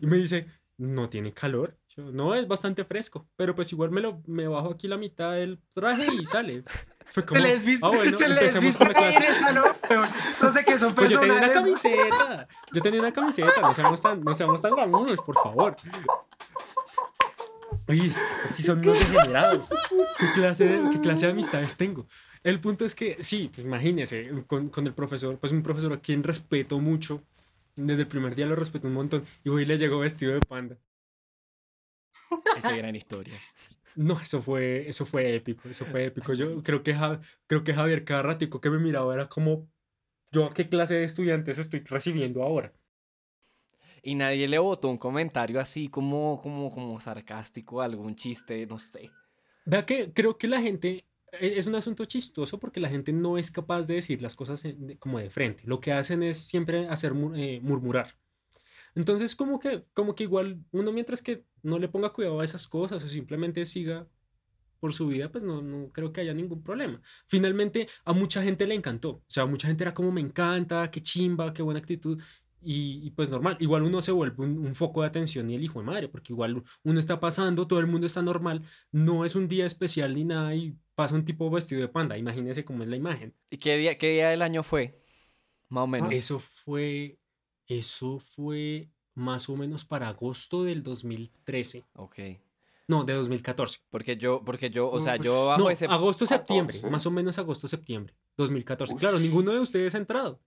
Y 0.00 0.06
me 0.06 0.18
dice, 0.18 0.46
no 0.76 1.08
tiene 1.08 1.32
calor. 1.32 1.79
No, 2.12 2.34
es 2.34 2.46
bastante 2.48 2.84
fresco. 2.84 3.26
Pero 3.36 3.54
pues 3.54 3.72
igual 3.72 3.90
me 3.90 4.00
lo 4.00 4.22
me 4.26 4.48
bajo 4.48 4.70
aquí 4.70 4.88
la 4.88 4.96
mitad 4.96 5.32
del 5.32 5.60
traje 5.72 6.06
y 6.12 6.24
sale. 6.26 6.64
Fue 7.06 7.24
como, 7.26 7.40
Se 7.40 7.46
les 7.46 7.64
viste, 7.64 7.86
ah, 7.86 7.90
bueno, 7.90 8.16
se 8.16 8.28
les 8.28 8.38
empecemos 8.38 8.76
con 8.76 8.88
la 8.88 8.94
clase. 8.94 9.24
¿no? 9.54 10.52
Sé 10.52 10.64
qué 10.64 10.78
son 10.78 10.94
Pues 10.94 11.10
yo 11.10 11.20
tenía 11.20 11.36
una 11.36 11.52
camiseta. 11.52 12.48
Yo 12.72 12.82
tenía 12.82 13.00
una 13.00 13.12
camiseta. 13.12 13.60
No 13.60 13.74
seamos 13.74 14.02
tan, 14.02 14.20
no 14.22 14.34
seamos 14.34 14.62
tan 14.62 14.74
gamunos, 14.74 15.20
por 15.20 15.34
favor. 15.34 15.76
Uy, 17.88 18.06
estos 18.06 18.54
sí 18.54 18.62
son 18.62 18.78
unos 18.78 18.98
degenerados. 18.98 19.68
¿Qué 20.18 20.26
clase, 20.34 20.68
de, 20.68 20.90
¿Qué 20.90 21.00
clase 21.00 21.26
de 21.26 21.32
amistades 21.32 21.76
tengo? 21.76 22.06
El 22.42 22.60
punto 22.60 22.84
es 22.84 22.94
que, 22.94 23.22
sí, 23.22 23.50
pues 23.52 23.66
imagínese, 23.66 24.30
con, 24.46 24.68
con 24.68 24.86
el 24.86 24.94
profesor, 24.94 25.38
pues 25.38 25.52
un 25.52 25.62
profesor 25.62 25.92
a 25.92 26.00
quien 26.00 26.22
respeto 26.22 26.78
mucho. 26.78 27.22
Desde 27.76 28.02
el 28.02 28.08
primer 28.08 28.34
día 28.34 28.46
lo 28.46 28.56
respeto 28.56 28.86
un 28.86 28.94
montón. 28.94 29.24
Y 29.44 29.48
hoy 29.48 29.64
le 29.64 29.78
llegó 29.78 29.98
vestido 29.98 30.32
de 30.32 30.40
panda. 30.40 30.76
Qué 32.66 32.76
gran 32.76 32.94
historia. 32.96 33.34
No, 33.96 34.20
eso 34.20 34.40
fue, 34.40 34.88
eso 34.88 35.04
fue 35.04 35.34
épico, 35.34 35.68
eso 35.68 35.84
fue 35.84 36.04
épico. 36.06 36.32
Yo 36.34 36.62
creo 36.62 36.82
que, 36.82 36.94
Ja- 36.94 37.20
creo 37.46 37.64
que 37.64 37.74
Javier 37.74 38.04
cada 38.04 38.22
ratico 38.22 38.60
que 38.60 38.70
me 38.70 38.78
miraba 38.78 39.12
era 39.14 39.28
como, 39.28 39.68
¿yo 40.30 40.46
a 40.46 40.54
qué 40.54 40.68
clase 40.68 40.94
de 40.94 41.04
estudiantes 41.04 41.58
estoy 41.58 41.80
recibiendo 41.80 42.42
ahora? 42.42 42.72
Y 44.02 44.14
nadie 44.14 44.48
le 44.48 44.58
botó 44.58 44.88
un 44.88 44.96
comentario 44.96 45.60
así 45.60 45.88
como, 45.88 46.40
como, 46.42 46.70
como 46.70 47.00
sarcástico, 47.00 47.82
algún 47.82 48.16
chiste, 48.16 48.64
no 48.66 48.78
sé. 48.78 49.10
Vea 49.66 49.84
que 49.84 50.12
creo 50.12 50.38
que 50.38 50.48
la 50.48 50.60
gente, 50.62 51.04
e- 51.32 51.58
es 51.58 51.66
un 51.66 51.74
asunto 51.74 52.04
chistoso 52.06 52.58
porque 52.58 52.80
la 52.80 52.88
gente 52.88 53.12
no 53.12 53.36
es 53.36 53.50
capaz 53.50 53.82
de 53.86 53.94
decir 53.96 54.22
las 54.22 54.34
cosas 54.34 54.62
como 54.98 55.18
de 55.18 55.30
frente. 55.30 55.64
Lo 55.66 55.80
que 55.80 55.92
hacen 55.92 56.22
es 56.22 56.38
siempre 56.38 56.88
hacer 56.88 57.12
eh, 57.34 57.60
murmurar. 57.62 58.16
Entonces, 58.94 59.36
como 59.36 59.58
que, 59.58 59.84
como 59.92 60.14
que 60.14 60.24
igual 60.24 60.64
uno 60.72 60.92
mientras 60.92 61.22
que 61.22 61.44
no 61.62 61.78
le 61.78 61.88
ponga 61.88 62.12
cuidado 62.12 62.40
a 62.40 62.44
esas 62.44 62.66
cosas 62.68 63.02
o 63.04 63.08
simplemente 63.08 63.64
siga 63.64 64.06
por 64.80 64.94
su 64.94 65.08
vida, 65.08 65.30
pues 65.30 65.44
no, 65.44 65.62
no 65.62 65.90
creo 65.92 66.12
que 66.12 66.22
haya 66.22 66.34
ningún 66.34 66.62
problema. 66.62 67.00
Finalmente, 67.26 67.86
a 68.04 68.12
mucha 68.12 68.42
gente 68.42 68.66
le 68.66 68.74
encantó. 68.74 69.10
O 69.10 69.24
sea, 69.26 69.46
mucha 69.46 69.68
gente 69.68 69.84
era 69.84 69.94
como, 69.94 70.10
me 70.10 70.22
encanta, 70.22 70.90
qué 70.90 71.02
chimba, 71.02 71.52
qué 71.52 71.62
buena 71.62 71.80
actitud. 71.80 72.20
Y, 72.62 73.06
y 73.06 73.10
pues 73.12 73.30
normal, 73.30 73.56
igual 73.60 73.82
uno 73.84 74.02
se 74.02 74.12
vuelve 74.12 74.44
un, 74.44 74.58
un 74.58 74.74
foco 74.74 75.00
de 75.00 75.08
atención 75.08 75.48
y 75.50 75.54
el 75.54 75.64
hijo 75.64 75.80
de 75.80 75.86
madre, 75.86 76.08
porque 76.08 76.32
igual 76.32 76.62
uno 76.82 77.00
está 77.00 77.18
pasando, 77.18 77.66
todo 77.66 77.80
el 77.80 77.86
mundo 77.86 78.06
está 78.06 78.20
normal, 78.20 78.62
no 78.92 79.24
es 79.24 79.34
un 79.34 79.48
día 79.48 79.64
especial 79.64 80.14
ni 80.14 80.24
nada 80.24 80.54
y 80.54 80.76
pasa 80.94 81.14
un 81.14 81.24
tipo 81.24 81.50
vestido 81.50 81.80
de 81.80 81.88
panda, 81.88 82.18
imagínense 82.18 82.62
cómo 82.62 82.82
es 82.82 82.90
la 82.90 82.96
imagen. 82.96 83.34
¿Y 83.48 83.56
qué 83.56 83.78
día, 83.78 83.96
qué 83.96 84.10
día 84.10 84.28
del 84.28 84.42
año 84.42 84.62
fue? 84.62 85.02
Más 85.70 85.84
o 85.84 85.86
menos. 85.86 86.12
Eso 86.12 86.38
fue, 86.38 87.18
eso 87.78 88.18
fue 88.18 88.90
más 89.14 89.48
o 89.48 89.56
menos 89.56 89.84
para 89.84 90.08
agosto 90.08 90.64
del 90.64 90.82
2013, 90.82 91.84
Ok. 91.94 92.18
no, 92.88 93.04
de 93.04 93.14
2014. 93.14 93.78
Porque 93.90 94.16
yo, 94.16 94.42
porque 94.44 94.70
yo, 94.70 94.90
o 94.90 95.00
sea, 95.00 95.14
Ush. 95.14 95.22
yo 95.22 95.46
bajo 95.46 95.62
No, 95.64 95.70
ese... 95.70 95.86
agosto, 95.86 96.26
septiembre, 96.26 96.74
14. 96.74 96.90
más 96.90 97.06
o 97.06 97.10
menos 97.10 97.38
agosto, 97.38 97.68
septiembre, 97.68 98.14
2014. 98.36 98.94
Ush. 98.94 99.00
Claro, 99.00 99.18
ninguno 99.20 99.52
de 99.52 99.60
ustedes 99.60 99.94
ha 99.94 99.98
entrado. 99.98 100.40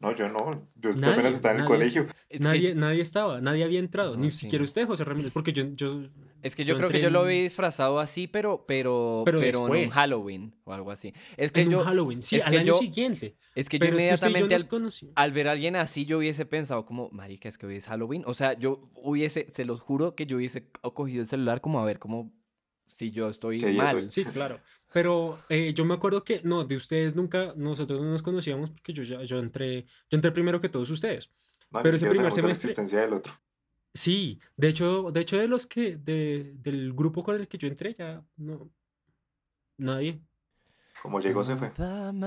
No, 0.00 0.14
yo 0.14 0.28
no. 0.30 0.66
Yo 0.76 0.90
Nadie, 0.98 1.12
apenas 1.12 1.34
estaba 1.34 1.54
en 1.54 1.60
el 1.60 1.66
colegio. 1.66 2.06
Es 2.30 2.40
que- 2.40 2.44
nadie, 2.44 2.74
nadie 2.74 3.02
estaba, 3.02 3.40
nadie 3.40 3.64
había 3.64 3.78
entrado, 3.80 4.14
No, 4.16 4.22
ni 4.22 4.30
sí. 4.30 4.38
siquiera 4.40 4.64
usted, 4.64 4.86
José 4.86 5.04
Ramírez, 5.04 5.30
porque 5.32 5.52
yo, 5.52 5.64
yo 5.74 6.04
Es 6.42 6.56
que 6.56 6.64
yo, 6.64 6.72
Yo 6.72 6.78
creo 6.78 6.88
que 6.90 7.02
yo 7.02 7.10
lo 7.10 7.22
vi 7.26 7.42
disfrazado 7.42 8.00
así, 8.00 8.26
pero, 8.26 8.64
pero, 8.66 9.22
Pero 9.26 9.40
pero, 9.40 9.74
en 9.76 9.84
un. 9.84 9.90
Halloween 9.90 10.54
o 10.64 10.72
algo 10.72 10.90
así. 10.90 11.12
Es 11.36 11.52
que 11.52 11.60
en 11.60 11.70
yo, 11.70 11.80
un 11.80 11.84
Halloween, 11.84 12.22
sí, 12.22 12.36
es 12.36 12.46
al 12.46 12.56
año 12.56 12.64
yo- 12.68 12.74
siguiente. 12.74 13.36
es 13.54 13.68
que 13.68 13.78
yo 13.78 13.84
Pero 13.84 13.98
es 13.98 14.06
que 14.06 14.14
usted 14.14 14.26
y 14.28 14.32
yo 14.32 14.38
inmediatamente 14.38 14.78
nos 14.80 15.02
al, 15.02 15.10
al 15.16 15.32
ver 15.32 15.48
a 15.48 15.52
alguien 15.52 15.76
así, 15.76 16.06
yo 16.06 16.16
hubiese 16.16 16.46
pensado 16.46 16.86
como, 16.86 17.10
marica, 17.10 17.46
es 17.50 17.58
que 17.58 17.66
hoy 17.66 17.76
es 17.76 17.86
Halloween. 17.86 18.22
O 18.26 18.32
sea, 18.32 18.54
yo 18.58 18.90
hubiese, 18.94 19.50
se 19.50 19.66
los 19.66 19.80
juro 19.82 20.14
que 20.14 20.24
yo 20.24 20.38
hubiese 20.38 20.66
co- 20.70 20.94
cogido 20.94 21.20
el 21.20 21.26
celular 21.28 21.60
como 21.60 21.78
a 21.78 21.84
ver 21.84 21.98
como 21.98 22.32
si 22.90 23.10
yo 23.10 23.28
estoy 23.30 23.58
¿Qué 23.58 23.66
día 23.68 23.84
es 23.84 23.92
mal. 23.94 23.96
hoy? 24.04 24.10
Sí, 24.10 24.24
claro. 24.24 24.60
Pero 24.92 25.38
eh, 25.48 25.72
yo 25.74 25.84
me 25.84 25.94
acuerdo 25.94 26.24
que, 26.24 26.40
no, 26.44 26.64
de 26.64 26.76
ustedes 26.76 27.14
nunca, 27.14 27.54
nosotros 27.56 28.00
no 28.00 28.10
nos 28.10 28.22
conocíamos 28.22 28.70
porque 28.70 28.92
yo 28.92 29.02
ya, 29.04 29.22
yo 29.22 29.38
entré, 29.38 29.82
yo 30.10 30.16
entré 30.16 30.32
primero 30.32 30.60
que 30.60 30.68
todos 30.68 30.90
ustedes. 30.90 31.30
No, 31.70 31.82
Pero 31.82 31.96
ese 31.96 32.06
primer 32.08 32.16
sabemos 32.16 32.36
de 32.36 32.42
la 32.42 32.48
semestre- 32.48 32.70
existencia 32.70 33.00
del 33.00 33.12
otro. 33.12 33.32
Sí, 33.94 34.40
de 34.56 34.68
hecho, 34.68 35.10
de 35.12 35.20
hecho 35.20 35.36
de 35.38 35.48
los 35.48 35.66
que, 35.66 35.96
de, 35.96 36.52
del 36.58 36.92
grupo 36.92 37.22
con 37.24 37.36
el 37.40 37.48
que 37.48 37.58
yo 37.58 37.68
entré, 37.68 37.92
ya 37.94 38.24
no, 38.36 38.70
nadie. 39.76 40.20
Como 41.02 41.20
llegó, 41.20 41.42
se 41.44 41.56
fue. 41.56 41.72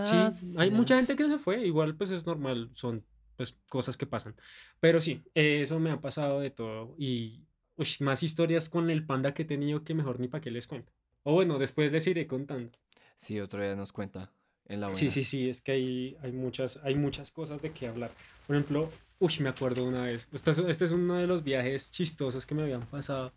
Sí, 0.05 0.59
hay 0.59 0.71
mucha 0.71 0.95
gente 0.95 1.15
que 1.15 1.27
se 1.27 1.37
fue, 1.37 1.65
igual 1.65 1.95
pues 1.95 2.09
es 2.11 2.25
normal, 2.25 2.69
son 2.73 3.05
pues 3.35 3.57
cosas 3.69 3.97
que 3.97 4.05
pasan. 4.05 4.35
Pero 4.79 4.99
sí, 5.01 5.23
eh, 5.35 5.61
eso 5.61 5.79
me 5.79 5.91
ha 5.91 5.99
pasado 6.01 6.39
de 6.39 6.49
todo 6.49 6.95
y 6.97 7.45
uy, 7.77 7.87
más 7.99 8.23
historias 8.23 8.69
con 8.69 8.89
el 8.89 9.05
panda 9.05 9.33
que 9.33 9.43
he 9.43 9.45
tenido 9.45 9.83
que 9.83 9.93
mejor 9.93 10.19
ni 10.19 10.27
para 10.27 10.41
qué 10.41 10.51
les 10.51 10.67
cuento. 10.67 10.91
O 11.23 11.33
bueno, 11.33 11.57
después 11.57 11.91
les 11.91 12.05
iré 12.07 12.27
contando. 12.27 12.71
Sí, 13.15 13.39
otro 13.39 13.61
día 13.61 13.75
nos 13.75 13.91
cuenta 13.91 14.31
en 14.65 14.81
la 14.81 14.87
buena. 14.87 14.99
Sí, 14.99 15.09
sí, 15.11 15.23
sí, 15.23 15.49
es 15.49 15.61
que 15.61 15.73
hay, 15.73 16.17
hay, 16.21 16.31
muchas, 16.31 16.79
hay 16.83 16.95
muchas 16.95 17.31
cosas 17.31 17.61
de 17.61 17.71
qué 17.71 17.87
hablar. 17.87 18.11
Por 18.47 18.55
ejemplo, 18.55 18.89
uy, 19.19 19.33
me 19.39 19.49
acuerdo 19.49 19.85
una 19.85 20.03
vez, 20.03 20.27
este 20.33 20.51
es, 20.51 20.59
este 20.59 20.85
es 20.85 20.91
uno 20.91 21.15
de 21.15 21.27
los 21.27 21.43
viajes 21.43 21.91
chistosos 21.91 22.45
que 22.45 22.55
me 22.55 22.63
habían 22.63 22.85
pasado 22.85 23.33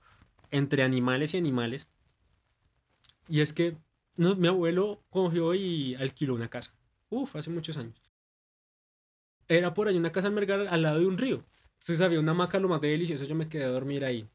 entre 0.51 0.83
animales 0.83 1.35
y 1.35 1.39
animales. 1.39 1.89
Y 3.29 3.41
es 3.41 3.53
que 3.53 3.77
no, 4.17 4.35
mi 4.35 4.49
abuelo 4.49 5.03
cogió 5.11 5.55
y 5.55 5.95
alquiló 5.97 6.35
una 6.35 6.49
casa. 6.49 6.75
Uf, 7.11 7.37
hace 7.37 7.51
muchos 7.51 7.77
años. 7.77 8.01
Era 9.49 9.75
por 9.75 9.89
ahí 9.89 9.97
una 9.97 10.11
casa 10.11 10.29
en 10.29 10.35
Melgar 10.35 10.67
al 10.67 10.83
lado 10.83 10.99
de 10.99 11.07
un 11.07 11.19
río. 11.19 11.45
Entonces 11.81 12.01
había 12.01 12.21
una 12.21 12.33
hamaca 12.33 12.59
lo 12.59 12.69
más 12.69 12.81
de 12.81 12.89
delicioso, 12.89 13.25
yo 13.25 13.35
me 13.35 13.49
quedé 13.49 13.65
a 13.65 13.69
dormir 13.69 14.05
ahí. 14.05 14.29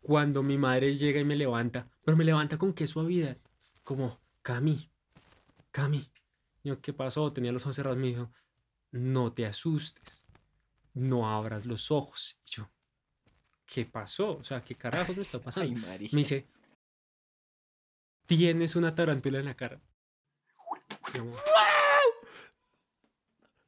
Cuando 0.00 0.42
mi 0.42 0.58
madre 0.58 0.94
llega 0.94 1.20
y 1.20 1.24
me 1.24 1.36
levanta, 1.36 1.88
pero 2.04 2.16
me 2.16 2.24
levanta 2.24 2.58
con 2.58 2.74
qué 2.74 2.86
suavidad, 2.86 3.38
como, 3.82 4.20
Cami, 4.42 4.90
Cami. 5.70 6.10
Yo, 6.62 6.80
¿qué 6.80 6.92
pasó? 6.92 7.32
Tenía 7.32 7.50
los 7.50 7.64
ojos 7.64 7.76
cerrados. 7.76 7.98
Me 7.98 8.08
dijo, 8.08 8.30
no 8.90 9.32
te 9.32 9.44
asustes. 9.44 10.26
No 10.92 11.28
abras 11.28 11.66
los 11.66 11.90
ojos. 11.90 12.38
Y 12.46 12.50
yo, 12.52 12.70
¿qué 13.66 13.84
pasó? 13.84 14.36
O 14.36 14.44
sea, 14.44 14.62
¿qué 14.62 14.74
carajos 14.74 15.16
me 15.16 15.22
está 15.22 15.38
pasando? 15.42 15.80
Ay. 15.88 16.08
Me 16.12 16.20
dice, 16.20 16.46
tienes 18.26 18.76
una 18.76 18.94
tarántula 18.94 19.40
en 19.40 19.46
la 19.46 19.56
cara. 19.56 19.80
Yo, 21.14 21.30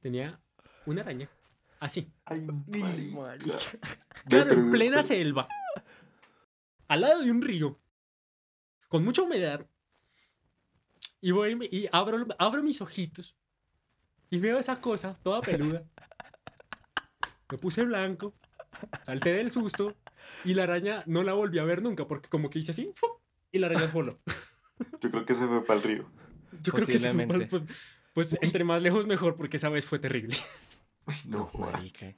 Tenía 0.01 0.41
una 0.85 1.01
araña. 1.03 1.29
Así. 1.81 2.11
Ay, 2.25 2.41
marica. 2.41 3.57
Claro, 4.29 4.53
en 4.53 4.71
plena 4.71 5.03
selva. 5.03 5.49
Al 6.89 7.01
lado 7.01 7.23
de 7.23 7.31
un 7.31 7.43
río. 7.43 7.79
Con 8.89 9.05
mucha 9.05 9.23
humedad. 9.23 9.67
Y 11.21 11.33
voy 11.33 11.89
abro, 11.93 12.27
abro 12.39 12.63
mis 12.63 12.81
ojitos. 12.81 13.37
Y 14.31 14.39
veo 14.39 14.59
esa 14.59 14.81
cosa 14.81 15.19
toda 15.23 15.41
peluda. 15.41 15.85
Me 17.51 17.59
puse 17.59 17.85
blanco. 17.85 18.35
Salté 19.05 19.33
del 19.35 19.51
susto. 19.51 19.97
Y 20.45 20.55
la 20.55 20.65
araña 20.65 21.03
no 21.07 21.23
la 21.23 21.33
volví 21.33 21.59
a 21.59 21.65
ver 21.65 21.83
nunca. 21.83 22.07
Porque 22.07 22.29
como 22.29 22.51
que 22.51 22.59
hice 22.59 22.73
así. 22.73 22.93
¡fum! 22.95 23.11
Y 23.53 23.59
la 23.59 23.69
araña 23.69 23.87
voló. 23.93 24.21
Yo 25.01 25.11
creo 25.11 25.25
que 25.25 25.35
se 25.35 25.47
fue 25.47 25.65
para 25.65 25.79
el 25.79 25.85
río. 25.85 26.11
Yo 26.63 26.73
creo 26.73 26.87
que 26.87 26.99
se 26.99 27.13
fue 27.13 27.27
Posiblemente. 27.27 27.47
pues, 27.47 27.63
pues 28.13 28.39
entre 28.41 28.65
más 28.65 28.81
lejos 28.83 29.07
mejor. 29.07 29.37
Porque 29.37 29.57
esa 29.59 29.69
vez 29.69 29.85
fue 29.85 29.99
terrible. 29.99 30.37
No, 31.27 31.51
marica. 31.59 32.15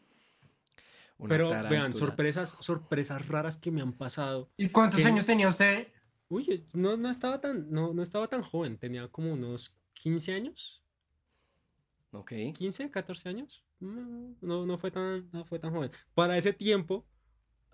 Una 1.19 1.29
Pero 1.31 1.49
vean, 1.69 1.93
sorpresas, 1.95 2.57
sorpresas 2.61 3.27
raras 3.27 3.57
que 3.57 3.71
me 3.71 3.81
han 3.81 3.93
pasado. 3.93 4.51
¿Y 4.57 4.69
cuántos 4.69 5.05
años 5.05 5.27
tenía 5.27 5.49
usted? 5.49 5.89
Uy, 6.29 6.65
no, 6.75 6.97
no 6.97 7.11
estaba 7.11 7.41
tan, 7.41 7.71
no, 7.71 7.93
no 7.93 8.03
estaba 8.03 8.29
tan 8.29 8.43
joven, 8.43 8.79
tenía 8.79 9.09
como 9.09 9.33
unos 9.33 9.77
15 9.95 10.33
años, 10.35 10.85
Ok. 12.11 12.33
15, 12.55 12.91
14 12.91 13.29
años. 13.29 13.65
No, 13.81 14.35
no, 14.41 14.67
no 14.67 14.79
fue 14.79 14.91
tan, 14.91 15.29
no 15.33 15.45
fue 15.45 15.59
tan 15.59 15.73
joven. 15.73 15.91
Para 16.15 16.37
ese 16.39 16.53
tiempo, 16.53 17.07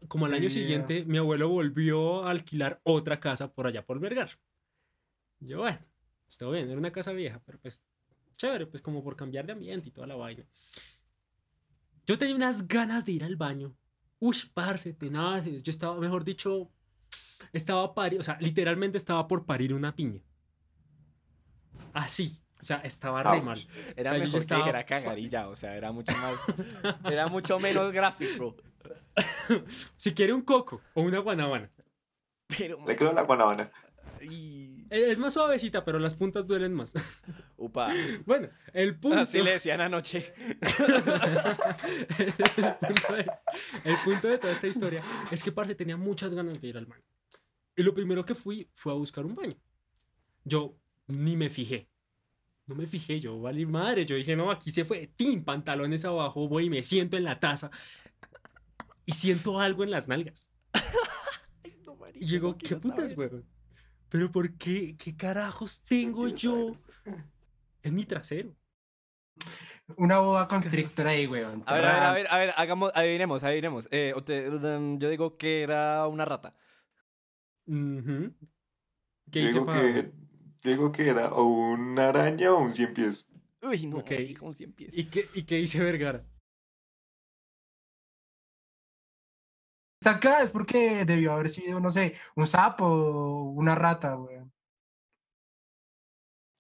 como 0.09 0.27
al 0.27 0.35
año 0.35 0.48
Yeah. 0.48 0.50
siguiente, 0.50 1.05
mi 1.05 1.18
abuelo 1.18 1.48
volvió 1.48 2.24
a 2.24 2.31
alquilar 2.31 2.81
otra 2.83 3.20
casa 3.20 3.53
por 3.53 3.66
allá 3.66 3.85
por 3.87 4.00
Vergar. 4.00 4.31
Yo, 5.40 5.59
bueno, 5.59 5.79
estuvo 6.29 6.50
bien, 6.50 6.68
era 6.68 6.79
una 6.79 6.90
casa 6.90 7.12
vieja, 7.12 7.40
pero 7.44 7.59
pues 7.61 7.83
chévere, 8.37 8.66
pues 8.66 8.83
como 8.83 9.05
por 9.05 9.14
cambiar 9.16 9.46
de 9.46 9.53
ambiente 9.53 9.88
y 9.88 9.92
toda 9.92 10.07
la 10.07 10.16
vaina. 10.16 10.44
Yo 12.06 12.18
tenía 12.18 12.34
unas 12.34 12.68
ganas 12.68 13.04
de 13.06 13.12
ir 13.12 13.24
al 13.24 13.36
baño. 13.36 13.76
Uy, 14.18 14.36
parce, 14.52 14.92
tenaces. 14.92 15.62
Yo 15.62 15.70
estaba, 15.70 15.98
mejor 15.98 16.24
dicho, 16.24 16.70
estaba 17.52 17.94
pari, 17.94 18.16
o 18.18 18.22
sea, 18.22 18.36
literalmente 18.40 18.98
estaba 18.98 19.26
por 19.28 19.44
parir 19.46 19.72
una 19.74 19.94
piña. 19.94 20.20
Así. 21.92 22.40
O 22.60 22.64
sea, 22.64 22.78
estaba 22.78 23.22
re 23.22 23.42
mal. 23.42 23.58
Era 23.94 24.12
O 24.12 24.14
sea, 24.14 24.24
yo 24.24 24.32
mejor 24.32 24.46
que 24.46 24.54
dijera 24.54 24.84
cagarilla, 24.86 25.48
o 25.48 25.56
sea, 25.56 25.76
era 25.76 25.92
mucho 25.92 26.12
más... 26.16 26.34
era 27.12 27.26
mucho 27.28 27.58
menos 27.58 27.92
gráfico. 27.92 28.56
Si 29.96 30.12
quiere 30.12 30.32
un 30.32 30.42
coco 30.42 30.80
o 30.94 31.02
una 31.02 31.18
guanabana. 31.20 31.70
Pero... 32.48 32.78
Le 32.86 32.96
quedó 32.96 33.12
la 33.12 33.22
guanabana. 33.22 33.70
y- 34.20 34.86
Es 34.90 35.18
más 35.18 35.34
suavecita, 35.34 35.84
pero 35.84 35.98
las 35.98 36.14
puntas 36.14 36.46
duelen 36.46 36.74
más. 36.74 36.94
Upa. 37.64 37.92
Bueno, 38.27 38.48
el 38.72 38.98
punto. 38.98 39.20
Así 39.20 39.40
le 39.42 39.53
decían 39.53 39.81
anoche. 39.81 40.35
el, 42.18 42.74
punto 42.74 43.14
de, 43.14 43.31
el 43.85 43.96
punto 44.05 44.29
de 44.29 44.38
toda 44.38 44.53
esta 44.53 44.66
historia 44.66 45.03
es 45.31 45.42
que, 45.42 45.50
parce, 45.50 45.74
tenía 45.74 45.96
muchas 45.96 46.35
ganas 46.35 46.61
de 46.61 46.68
ir 46.68 46.77
al 46.77 46.85
baño. 46.85 47.03
Y 47.74 47.83
lo 47.83 47.94
primero 47.94 48.24
que 48.24 48.35
fui 48.35 48.68
fue 48.74 48.92
a 48.92 48.96
buscar 48.96 49.24
un 49.24 49.35
baño. 49.35 49.57
Yo 50.44 50.77
ni 51.07 51.37
me 51.37 51.48
fijé. 51.48 51.88
No 52.66 52.74
me 52.74 52.87
fijé, 52.87 53.18
yo 53.18 53.40
valí 53.40 53.64
madre. 53.64 54.05
Yo 54.05 54.16
dije, 54.16 54.37
no, 54.37 54.50
aquí 54.50 54.70
se 54.70 54.85
fue. 54.85 55.07
Tim, 55.16 55.42
pantalones 55.42 56.05
abajo, 56.05 56.48
voy 56.48 56.66
y 56.66 56.70
me 56.70 56.83
siento 56.83 57.16
en 57.16 57.24
la 57.24 57.40
taza. 57.40 57.70
Y 59.07 59.12
siento 59.12 59.59
algo 59.59 59.85
en 59.85 59.90
las 59.90 60.09
nalgas. 60.09 60.50
Y 62.16 62.27
digo, 62.27 62.57
¿qué 62.57 62.77
putas, 62.77 63.14
weón? 63.16 63.44
Pero 64.09 64.31
¿por 64.31 64.57
qué? 64.57 64.96
¿Qué 64.96 65.16
carajos 65.16 65.83
tengo 65.85 66.29
yo 66.29 66.77
en 67.85 67.94
mi 67.94 68.05
trasero? 68.05 68.57
Una 69.97 70.18
boa 70.18 70.49
constrictor 70.49 71.07
ahí, 71.07 71.27
weón. 71.27 71.62
A 71.66 71.75
ver, 71.75 71.85
a 71.85 71.92
ver, 71.92 72.03
a 72.05 72.12
ver, 72.12 72.27
a 72.31 72.38
ver, 72.38 72.55
hagamos, 72.57 72.90
adivinemos, 72.94 73.44
adivinemos. 73.44 73.88
Eh, 73.90 74.14
um, 74.16 74.99
yo 74.99 75.11
digo 75.11 75.37
que 75.37 75.62
era 75.62 76.07
una 76.09 76.25
rata. 76.25 76.57
¿Qué 79.31 79.40
Yo 79.40 79.47
dice 79.47 79.59
digo 79.61 79.66
que, 79.66 80.12
yo 80.62 80.70
digo 80.70 80.92
que 80.92 81.09
era 81.09 81.33
o 81.35 81.44
una 81.44 82.09
araña 82.09 82.53
o 82.55 82.59
un 82.61 82.73
cien 82.73 82.94
pies. 82.94 83.29
Uy, 83.62 83.87
no, 83.87 83.99
Ok. 83.99 84.11
dijo 84.11 84.47
un 84.47 84.55
100 84.55 84.73
pies. 84.73 84.97
¿Y 84.97 85.05
qué, 85.11 85.29
¿Y 85.35 85.44
qué 85.44 85.57
dice 85.57 85.83
Vergara? 85.83 86.25
Está 90.01 90.16
acá 90.16 90.42
es 90.42 90.53
porque 90.53 91.05
debió 91.07 91.33
haber 91.33 91.49
sido, 91.49 91.81
no 91.81 91.90
sé, 91.90 92.14
un 92.37 92.47
sapo 92.47 92.85
o 92.85 93.51
una 93.53 93.75
rata, 93.75 94.16
weón. 94.16 94.53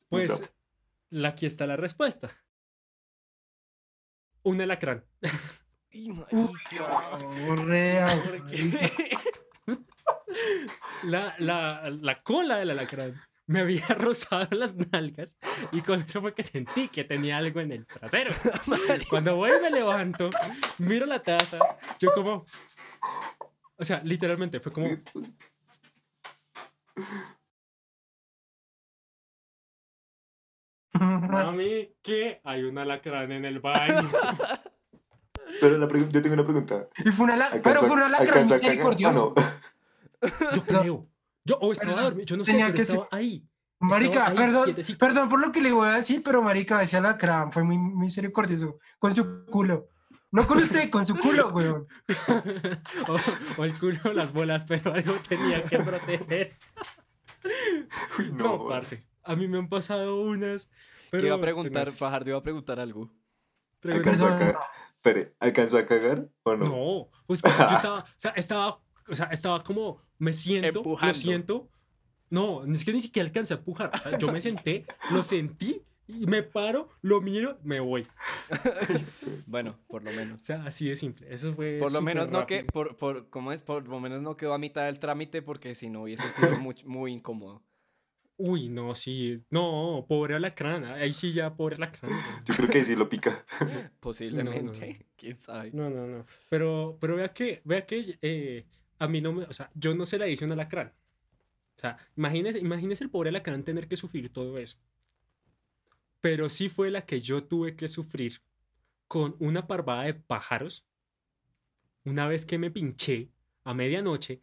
Pues 0.08 0.42
aquí 1.24 1.46
está 1.46 1.66
la 1.66 1.76
respuesta. 1.76 2.30
Un 4.42 4.60
alacrán. 4.60 5.04
La, 11.04 11.34
la, 11.38 11.90
la 11.90 12.22
cola 12.22 12.56
del 12.56 12.70
alacrán 12.70 13.14
me 13.46 13.60
había 13.60 13.86
rozado 13.88 14.48
las 14.56 14.76
nalgas 14.76 15.36
y 15.72 15.82
con 15.82 16.00
eso 16.00 16.20
fue 16.20 16.34
que 16.34 16.42
sentí 16.42 16.88
que 16.88 17.04
tenía 17.04 17.38
algo 17.38 17.60
en 17.60 17.72
el 17.72 17.86
trasero. 17.86 18.34
Cuando 19.08 19.36
voy 19.36 19.50
y 19.58 19.62
me 19.62 19.70
levanto, 19.70 20.30
miro 20.78 21.06
la 21.06 21.20
taza, 21.20 21.58
yo 21.98 22.12
como... 22.12 22.44
O 23.76 23.84
sea, 23.84 24.00
literalmente 24.04 24.60
fue 24.60 24.72
como... 24.72 24.88
Mami, 31.00 31.94
que 32.02 32.40
hay 32.44 32.62
un 32.62 32.78
alacrán 32.78 33.32
en 33.32 33.44
el 33.44 33.60
baño. 33.60 34.08
Pero 35.60 35.78
la 35.78 35.86
yo 35.88 36.22
tengo 36.22 36.34
una 36.34 36.44
pregunta. 36.44 36.88
Y 37.04 37.10
fue 37.10 37.26
una 37.26 37.34
pero 37.36 37.54
¿Alcanzó 37.54 37.84
a- 37.84 37.88
fue 37.88 37.96
un 37.96 38.02
alacrán 38.02 38.42
misericordioso. 38.48 39.34
Ah, 39.36 39.52
Yo 40.54 40.62
creo. 40.64 41.06
Yo, 41.44 41.58
o 41.60 41.72
estaba 41.72 42.02
dormido, 42.02 42.24
yo 42.26 42.36
no 42.38 42.44
sé, 42.44 42.52
tenía 42.52 42.66
pero 42.66 42.76
que 42.78 42.84
ser- 42.86 42.96
estaba 42.96 43.08
ahí. 43.16 43.46
Marica, 43.78 44.26
ahí, 44.28 44.36
perdón, 44.36 44.64
quietecito. 44.64 44.98
perdón 44.98 45.28
por 45.28 45.40
lo 45.40 45.52
que 45.52 45.60
le 45.60 45.70
voy 45.72 45.88
a 45.88 45.92
decir, 45.96 46.22
pero 46.24 46.40
marica, 46.42 46.82
ese 46.82 46.96
alacrán 46.96 47.52
fue 47.52 47.62
muy 47.64 47.76
misericordioso 47.76 48.78
con 48.98 49.14
su 49.14 49.44
culo. 49.46 49.88
No 50.32 50.46
con 50.46 50.58
usted, 50.58 50.88
con 50.90 51.04
su 51.04 51.16
culo, 51.16 51.50
weón. 51.50 51.86
o, 53.08 53.16
o 53.60 53.64
el 53.64 53.78
culo, 53.78 54.12
las 54.14 54.32
bolas, 54.32 54.64
pero 54.64 54.92
algo 54.94 55.14
tenía 55.28 55.62
que 55.64 55.78
proteger. 55.78 56.54
Uy, 58.18 58.32
No, 58.32 58.44
no, 58.56 58.68
parce. 58.68 59.04
A 59.24 59.36
mí 59.36 59.48
me 59.48 59.58
han 59.58 59.68
pasado 59.68 60.20
unas. 60.22 60.70
Pero 61.10 61.22
Te 61.22 61.26
iba 61.28 61.36
a 61.36 61.40
preguntar. 61.40 61.90
Fajardo 61.92 62.30
iba 62.30 62.38
a 62.38 62.42
preguntar 62.42 62.80
algo. 62.80 63.10
¿Alcanzó 63.82 64.26
a 64.26 64.36
cagar? 64.36 64.58
Espere, 64.96 65.34
¿alcanzó 65.38 65.76
a 65.78 65.84
cagar 65.86 66.28
o 66.42 66.56
no? 66.56 66.64
No, 66.64 67.08
pues 67.26 67.42
yo 67.42 67.48
estaba, 67.76 67.98
o 68.00 68.06
sea, 68.16 68.30
estaba, 68.32 68.80
o 69.08 69.14
sea, 69.14 69.26
estaba 69.26 69.62
como, 69.62 70.00
me 70.18 70.32
siento, 70.32 70.78
Empujando. 70.80 71.12
lo 71.12 71.14
siento. 71.14 71.68
No, 72.30 72.64
es 72.64 72.84
que 72.84 72.92
ni 72.94 73.00
siquiera 73.02 73.26
alcancé 73.28 73.52
a 73.54 73.58
empujar. 73.58 73.90
O 73.94 73.98
sea, 73.98 74.18
yo 74.18 74.32
me 74.32 74.40
senté, 74.40 74.86
lo 75.12 75.22
sentí, 75.22 75.82
y 76.08 76.26
me 76.26 76.42
paro, 76.42 76.88
lo 77.02 77.20
miro, 77.20 77.58
me 77.62 77.80
voy. 77.80 78.06
Bueno, 79.46 79.78
por 79.86 80.02
lo 80.02 80.10
O 80.10 80.14
menos. 80.14 80.42
sea, 80.42 80.64
así 80.64 80.88
de 80.88 80.96
simple. 80.96 81.32
Eso 81.32 81.54
fue. 81.54 81.78
Por 81.80 81.92
lo 81.92 82.00
menos 82.02 82.30
no 82.30 82.46
que, 82.46 82.64
por, 82.64 82.96
por, 82.96 83.28
¿cómo 83.30 83.52
es? 83.52 83.62
Por 83.62 83.86
lo 83.88 84.00
menos 84.00 84.22
no 84.22 84.36
quedó 84.36 84.54
a 84.54 84.58
mitad 84.58 84.84
del 84.86 84.98
trámite 84.98 85.42
porque 85.42 85.74
si 85.74 85.90
no 85.90 86.02
hubiese 86.02 86.30
sido 86.32 86.58
muy, 86.58 86.76
muy 86.84 87.12
incómodo. 87.12 87.62
Uy, 88.36 88.68
no, 88.68 88.94
sí. 88.94 89.36
No, 89.50 90.04
pobre 90.08 90.34
alacrán. 90.34 90.84
Ahí 90.84 91.12
sí 91.12 91.32
ya, 91.32 91.54
pobre 91.54 91.76
alacrán. 91.76 92.10
Yo 92.44 92.54
creo 92.54 92.68
que 92.68 92.84
sí 92.84 92.96
lo 92.96 93.08
pica. 93.08 93.44
Posiblemente, 94.00 95.06
quién 95.16 95.38
sabe. 95.38 95.70
No, 95.72 95.88
no, 95.88 96.06
no. 96.06 96.26
Pero, 96.50 96.98
pero 97.00 97.16
vea 97.16 97.32
que, 97.32 97.62
vea 97.64 97.86
que 97.86 98.18
eh, 98.22 98.66
a 98.98 99.06
mí 99.06 99.20
no 99.20 99.32
me, 99.32 99.44
o 99.44 99.52
sea, 99.52 99.70
yo 99.74 99.94
no 99.94 100.04
se 100.04 100.18
la 100.18 100.26
hice 100.26 100.44
a 100.44 100.46
un 100.46 100.52
alacrán. 100.52 100.92
O 101.76 101.80
sea, 101.80 101.96
imagínese, 102.16 102.58
imagínese 102.58 103.04
el 103.04 103.10
pobre 103.10 103.28
alacrán 103.28 103.62
tener 103.62 103.86
que 103.86 103.96
sufrir 103.96 104.32
todo 104.32 104.58
eso. 104.58 104.78
Pero 106.20 106.48
sí 106.48 106.68
fue 106.68 106.90
la 106.90 107.06
que 107.06 107.20
yo 107.20 107.44
tuve 107.44 107.76
que 107.76 107.86
sufrir 107.86 108.42
con 109.06 109.36
una 109.38 109.66
parvada 109.66 110.04
de 110.04 110.14
pájaros 110.14 110.86
una 112.04 112.26
vez 112.26 112.44
que 112.46 112.58
me 112.58 112.70
pinché 112.70 113.30
a 113.62 113.74
medianoche 113.74 114.42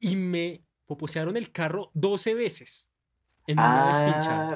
y 0.00 0.16
me 0.16 0.64
poposearon 0.86 1.36
el 1.36 1.52
carro 1.52 1.90
12 1.94 2.34
veces 2.34 2.90
en 3.46 3.58
una. 3.58 3.90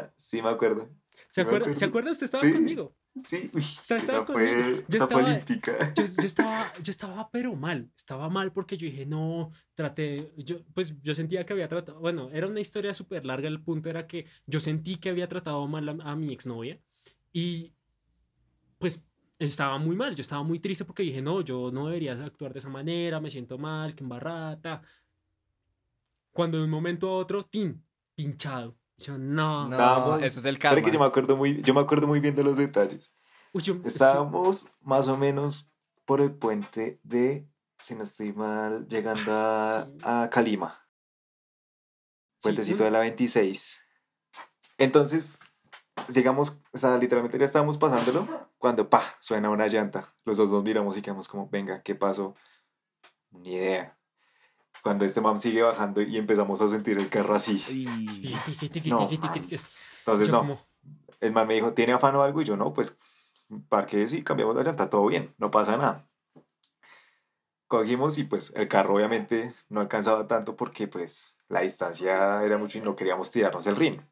Ah, 0.00 0.12
sí 0.16 0.40
me 0.42 0.48
acuerdo. 0.50 0.88
¿Se 1.30 1.42
acuerda? 1.42 1.74
¿Se 1.74 1.84
acuerda? 1.84 2.10
Usted 2.12 2.24
estaba 2.24 2.44
Sí. 2.44 2.52
conmigo. 2.52 2.94
Sí, 3.24 3.50
uy, 3.52 3.62
estaba 3.62 4.00
esa 4.00 4.24
conmigo. 4.24 4.32
fue, 4.32 4.84
Yo 4.88 4.96
esa 4.96 5.06
fue 5.08 5.20
estaba- 5.22 5.24
olímpica. 5.24 5.92
yo, 5.94 6.04
yo 6.04 6.26
estaba, 6.26 6.72
yo 6.82 6.90
estaba 6.90 7.30
pero 7.30 7.54
mal, 7.56 7.90
estaba 7.96 8.28
mal 8.28 8.52
porque 8.52 8.76
yo 8.76 8.86
dije, 8.86 9.06
no, 9.06 9.50
traté, 9.74 10.32
yo, 10.36 10.64
pues 10.72 10.94
yo 11.02 11.14
sentía 11.16 11.44
que 11.44 11.52
había 11.52 11.68
tratado, 11.68 11.98
bueno, 11.98 12.30
era 12.32 12.46
una 12.46 12.60
historia 12.60 12.94
súper 12.94 13.26
larga, 13.26 13.48
el 13.48 13.60
punto 13.60 13.90
era 13.90 14.06
que 14.06 14.26
yo 14.46 14.60
sentí 14.60 14.96
que 14.96 15.08
había 15.10 15.28
tratado 15.28 15.66
mal 15.66 15.88
a, 15.88 16.10
a 16.12 16.16
mi 16.16 16.32
exnovia 16.32 16.80
y 17.32 17.72
pues 18.78 19.04
estaba 19.40 19.78
muy 19.78 19.96
mal, 19.96 20.14
yo 20.14 20.20
estaba 20.22 20.44
muy 20.44 20.60
triste 20.60 20.84
porque 20.84 21.02
dije, 21.02 21.20
no, 21.20 21.40
yo 21.40 21.70
no 21.72 21.86
debería 21.88 22.12
actuar 22.24 22.52
de 22.52 22.60
esa 22.60 22.68
manera, 22.68 23.20
me 23.20 23.30
siento 23.30 23.58
mal, 23.58 23.94
que 23.96 24.04
embarrata. 24.04 24.80
Cuando 26.32 26.58
de 26.58 26.64
un 26.64 26.70
momento 26.70 27.08
a 27.08 27.16
otro, 27.16 27.44
tin, 27.46 27.84
pinchado. 28.14 28.77
Yo, 28.98 29.16
no, 29.16 29.60
No, 29.60 29.66
Estábamos- 29.66 30.22
eso 30.22 30.38
es 30.40 30.44
el 30.44 30.58
karma. 30.58 30.82
que 30.82 30.90
yo 30.90 30.98
me 30.98 31.06
acuerdo 31.06 31.36
muy, 31.36 31.60
yo 31.62 31.72
me 31.74 31.80
acuerdo 31.80 32.06
muy 32.06 32.20
bien 32.20 32.34
de 32.34 32.42
los 32.44 32.56
detalles. 32.58 33.14
Uy, 33.52 33.62
yo- 33.62 33.74
es 33.74 33.80
que- 33.82 33.88
Estábamos 33.88 34.68
más 34.80 35.08
o 35.08 35.16
menos 35.16 35.70
por 36.04 36.20
el 36.20 36.32
puente 36.32 37.00
de, 37.04 37.48
si 37.78 37.94
no 37.94 38.02
estoy 38.02 38.32
mal, 38.32 38.86
llegando 38.88 39.32
a, 39.32 39.86
Sí. 39.86 39.98
a 40.02 40.28
Calima. 40.30 40.84
sí, 42.40 42.42
Puentecito 42.42 42.84
de 42.84 42.90
la 42.92 43.00
26. 43.00 43.80
Entonces, 44.78 45.38
llegamos, 46.08 46.62
o 46.72 46.78
sea, 46.78 46.96
literalmente 46.96 47.36
ya 47.36 47.44
estábamos 47.44 47.76
pasándolo 47.78 48.48
cuando, 48.58 48.88
pa, 48.88 49.02
suena 49.18 49.50
una 49.50 49.66
llanta. 49.66 50.14
Los 50.24 50.36
dos 50.36 50.48
nos 50.50 50.62
miramos 50.62 50.96
y 50.96 51.02
quedamos 51.02 51.26
como, 51.26 51.48
venga, 51.48 51.82
¿qué 51.82 51.96
pasó? 51.96 52.36
Ni 53.32 53.54
idea. 53.54 53.97
Cuando 54.82 55.04
este 55.04 55.20
man 55.20 55.38
sigue 55.38 55.62
bajando 55.62 56.00
y 56.02 56.16
empezamos 56.16 56.60
a 56.60 56.68
sentir 56.68 56.98
el 56.98 57.08
carro 57.08 57.34
así. 57.34 57.64
No. 58.86 59.08
Entonces, 59.10 60.30
no. 60.30 60.58
El 61.20 61.32
man 61.32 61.46
me 61.48 61.54
dijo, 61.54 61.72
¿tiene 61.72 61.92
afán 61.92 62.14
o 62.16 62.22
algo? 62.22 62.40
Y 62.40 62.44
yo, 62.44 62.56
no, 62.56 62.72
pues, 62.72 62.98
parque 63.68 64.06
sí, 64.06 64.22
cambiamos 64.22 64.54
la 64.56 64.62
llanta, 64.62 64.90
todo 64.90 65.06
bien, 65.06 65.34
no 65.38 65.50
pasa 65.50 65.76
nada. 65.76 66.08
Cogimos 67.66 68.16
y 68.18 68.24
pues 68.24 68.54
el 68.56 68.66
carro 68.68 68.94
obviamente 68.94 69.52
no 69.68 69.80
alcanzaba 69.80 70.26
tanto 70.26 70.56
porque 70.56 70.88
pues 70.88 71.36
la 71.48 71.60
distancia 71.60 72.42
era 72.42 72.56
mucho 72.56 72.78
y 72.78 72.80
no 72.80 72.96
queríamos 72.96 73.30
tirarnos 73.30 73.66
el 73.66 73.76
rin. 73.76 74.08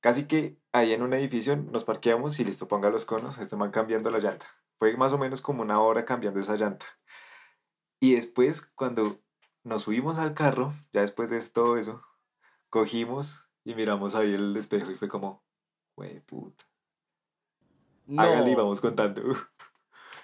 Casi 0.00 0.26
que 0.26 0.56
ahí 0.72 0.92
en 0.92 1.02
un 1.02 1.12
edificio 1.12 1.56
nos 1.56 1.84
parqueamos 1.84 2.38
y 2.38 2.44
listo, 2.44 2.68
ponga 2.68 2.88
los 2.88 3.04
conos, 3.04 3.38
este 3.38 3.56
man 3.56 3.70
cambiando 3.70 4.10
la 4.10 4.18
llanta. 4.18 4.46
Fue 4.78 4.96
más 4.96 5.12
o 5.12 5.18
menos 5.18 5.40
como 5.42 5.62
una 5.62 5.80
hora 5.80 6.04
cambiando 6.04 6.40
esa 6.40 6.56
llanta. 6.56 6.86
Y 8.00 8.14
después 8.14 8.62
cuando 8.62 9.20
nos 9.64 9.82
subimos 9.82 10.18
al 10.18 10.34
carro, 10.34 10.74
ya 10.92 11.00
después 11.02 11.30
de 11.30 11.40
todo 11.42 11.76
eso, 11.76 12.02
cogimos 12.68 13.40
y 13.64 13.74
miramos 13.74 14.14
ahí 14.14 14.32
el 14.34 14.56
espejo 14.56 14.90
y 14.90 14.94
fue 14.96 15.08
como, 15.08 15.44
güey, 15.96 16.20
puta. 16.20 16.64
no. 18.06 18.22
Hágale 18.22 18.50
y 18.50 18.54
vamos 18.54 18.80
contando. 18.80 19.22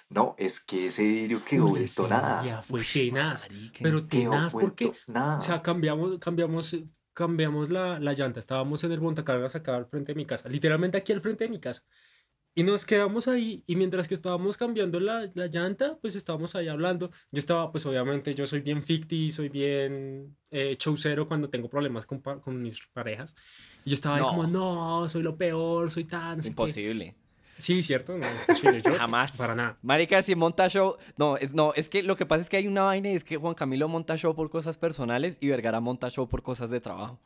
No, 0.09 0.37
es 0.39 0.61
que 0.61 0.87
ese 0.87 1.03
vidrio 1.03 1.43
quedó 1.45 1.65
uy, 1.65 1.71
vuelto 1.71 1.85
ese 1.85 2.09
nada. 2.09 2.41
día 2.41 2.63
fue 2.63 2.85
tenaz. 2.85 3.49
Pero 3.83 4.07
tenaz 4.07 4.53
porque, 4.53 4.93
nada. 5.09 5.39
o 5.39 5.41
sea, 5.41 5.63
cambiamos, 5.63 6.21
cambiamos, 6.21 6.77
cambiamos 7.13 7.71
la, 7.71 7.99
la 7.99 8.13
llanta. 8.13 8.39
Estábamos 8.39 8.85
en 8.85 8.93
el 8.93 9.01
montacargas 9.01 9.57
acá 9.57 9.75
al 9.75 9.87
frente 9.87 10.13
de 10.13 10.17
mi 10.17 10.25
casa, 10.25 10.49
literalmente 10.49 10.97
aquí 10.97 11.13
al 11.13 11.21
frente 11.21 11.43
de 11.45 11.51
mi 11.51 11.59
casa. 11.59 11.83
Y 12.59 12.63
nos 12.63 12.87
quedamos 12.87 13.29
ahí 13.29 13.63
y 13.67 13.77
mientras 13.77 14.09
que 14.09 14.15
estábamos 14.15 14.57
cambiando 14.57 14.99
la, 14.99 15.31
la 15.35 15.47
llanta, 15.47 15.99
pues 16.01 16.15
estábamos 16.15 16.55
ahí 16.57 16.69
hablando. 16.69 17.11
Yo 17.31 17.39
estaba, 17.39 17.71
pues 17.71 17.85
obviamente 17.85 18.35
yo 18.35 18.47
soy 18.47 18.61
bien 18.63 18.83
ficti, 18.83 19.31
soy 19.31 19.51
bien 19.51 20.35
eh, 20.51 20.75
chaucero 20.79 21.29
cuando 21.29 21.51
tengo 21.51 21.69
problemas 21.69 22.07
con, 22.07 22.21
con 22.21 22.63
mis 22.63 22.81
parejas. 22.95 23.37
Y 23.85 23.91
yo 23.91 23.95
estaba 23.95 24.17
ahí 24.17 24.23
No. 24.23 24.29
como, 24.29 24.47
no, 24.47 25.07
soy 25.07 25.23
lo 25.23 25.37
peor, 25.37 25.91
soy 25.91 26.05
tan... 26.05 26.39
no 26.39 26.43
sé 26.43 26.49
qué". 26.49 26.53
Imposible. 26.53 27.15
Sí, 27.59 27.83
cierto, 27.83 28.17
no, 28.17 28.27
imposible. 28.27 28.81
Yo, 28.81 28.95
Jamás. 28.95 29.37
Para 29.37 29.55
nada. 29.55 29.79
Marica, 29.83 30.23
si 30.23 30.35
monta 30.35 30.67
show. 30.71 30.97
No, 31.19 31.37
es, 31.37 31.53
no, 31.55 31.75
es 31.75 31.91
que 31.91 32.03
lo 32.03 32.17
que 32.17 32.25
pasa 32.25 32.41
es 32.41 32.49
que 32.49 32.57
hay 32.57 32.67
una 32.67 32.83
vaina 32.85 33.11
y 33.11 33.17
es 33.17 33.25
que 33.25 33.37
Juan 33.37 33.55
Camilo 33.55 33.87
monta 33.87 34.17
show 34.17 34.35
por 34.35 34.49
cosas 34.49 34.79
personales 34.79 35.37
y 35.43 35.49
Vergara 35.49 35.81
monta 35.81 36.09
show 36.09 36.27
por 36.27 36.43
cosas 36.43 36.71
de 36.71 36.81
trabajo. 36.81 37.21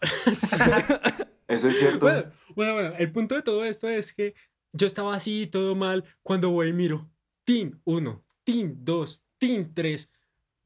Eso 1.48 1.68
es 1.68 1.78
cierto. 1.78 2.06
Bueno, 2.06 2.24
bueno, 2.54 2.74
bueno, 2.74 2.94
el 2.98 3.12
punto 3.12 3.34
de 3.34 3.42
todo 3.42 3.64
esto 3.64 3.88
es 3.88 4.12
que 4.14 4.34
yo 4.72 4.86
estaba 4.86 5.14
así, 5.14 5.46
todo 5.46 5.74
mal, 5.74 6.04
cuando 6.22 6.50
voy 6.50 6.68
y 6.68 6.72
miro, 6.72 7.10
Team 7.44 7.80
1, 7.84 8.24
Team 8.44 8.76
2, 8.78 9.24
Team 9.38 9.72
3. 9.74 10.10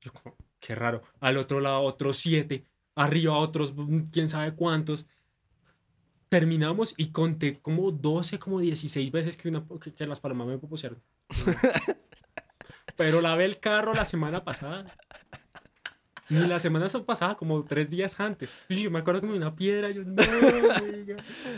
Yo 0.01 0.13
como, 0.13 0.37
qué 0.61 0.75
raro. 0.75 1.03
Al 1.21 1.37
otro 1.37 1.61
lado, 1.61 1.81
otros 1.81 2.17
7. 2.19 2.67
Arriba, 2.95 3.37
otros 3.37 3.75
mm, 3.75 4.05
quién 4.13 4.29
sabe 4.29 4.55
cuántos. 4.55 5.07
Terminamos 6.29 6.95
y 6.97 7.13
conté 7.13 7.61
como 7.61 7.91
12, 7.93 8.39
como 8.39 8.61
16 8.61 9.11
veces 9.13 9.37
que, 9.37 9.49
una, 9.49 9.67
que, 9.81 9.93
que 9.93 10.07
las 10.07 10.21
palomas 10.21 10.49
me 10.49 10.59
propusieron. 10.59 11.03
Pero 12.97 13.21
lavé 13.21 13.45
el 13.45 13.61
carro 13.61 13.95
la 13.95 14.05
semana 14.05 14.45
pasada. 14.45 14.87
Ni 16.29 16.47
la 16.47 16.59
semana 16.59 16.87
pasada, 17.07 17.35
como 17.37 17.65
tres 17.65 17.89
días 17.91 18.19
antes. 18.21 18.57
Y 18.69 18.83
yo 18.83 18.91
me 18.91 18.99
acuerdo 18.99 19.21
que 19.21 19.27
me 19.29 19.33
dio 19.35 19.43
una 19.43 19.55
piedra. 19.55 19.91
Yo, 19.91 20.03
no, 20.05 20.15
oiga. 20.23 21.17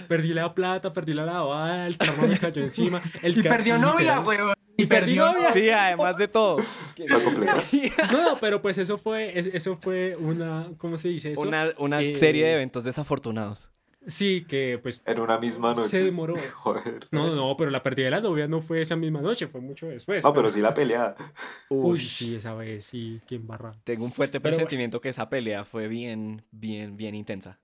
Perdí 0.08 0.34
la 0.34 0.54
plata, 0.54 0.92
perdí 0.92 1.14
la 1.14 1.24
lavada, 1.24 1.86
el 1.86 1.96
carro 1.96 2.26
me 2.28 2.38
cayó 2.38 2.62
encima. 2.62 3.00
El 3.22 3.38
Y 3.38 3.42
perdió 3.42 3.78
novia, 3.78 4.20
weón. 4.20 4.54
Y 4.76 4.86
perdí 4.86 5.16
novia. 5.16 5.50
Sí, 5.52 5.70
además 5.70 6.16
de 6.16 6.28
todo. 6.28 6.58
No, 8.12 8.38
pero 8.40 8.62
pues 8.62 8.78
eso 8.78 8.98
fue, 8.98 9.38
es- 9.38 9.46
eso 9.54 9.78
fue 9.80 10.16
una, 10.16 10.68
¿cómo 10.78 10.98
se 10.98 11.08
dice 11.08 11.32
eso? 11.32 11.40
Una, 11.42 11.72
una 11.78 12.00
Eh, 12.00 12.12
serie 12.12 12.46
de 12.46 12.54
eventos 12.54 12.84
desafortunados. 12.84 13.70
Sí, 14.08 14.44
que 14.48 14.78
pues 14.82 15.02
En 15.04 15.20
una 15.20 15.38
misma 15.38 15.74
noche. 15.74 15.88
se 15.88 16.02
demoró. 16.02 16.34
Joder. 16.54 17.06
No, 17.10 17.30
no, 17.34 17.54
pero 17.58 17.70
la 17.70 17.82
pérdida 17.82 18.06
de 18.06 18.10
la 18.12 18.20
novia 18.22 18.48
no 18.48 18.62
fue 18.62 18.80
esa 18.80 18.96
misma 18.96 19.20
noche, 19.20 19.46
fue 19.48 19.60
mucho 19.60 19.86
después. 19.86 20.24
No, 20.24 20.32
pero 20.32 20.50
sí 20.50 20.60
la 20.62 20.72
pelea. 20.74 21.14
Uy, 21.68 22.00
sí, 22.00 22.34
esa 22.36 22.54
vez 22.54 22.86
sí, 22.86 23.20
quién 23.28 23.46
barra. 23.46 23.72
Tengo 23.84 24.04
un 24.04 24.10
fuerte 24.12 24.40
Pero- 24.40 24.54
presentimiento 24.56 25.00
que 25.00 25.10
esa 25.10 25.28
pelea 25.28 25.64
fue 25.64 25.88
bien, 25.88 26.42
bien, 26.50 26.96
bien 26.96 27.14
intensa. 27.14 27.60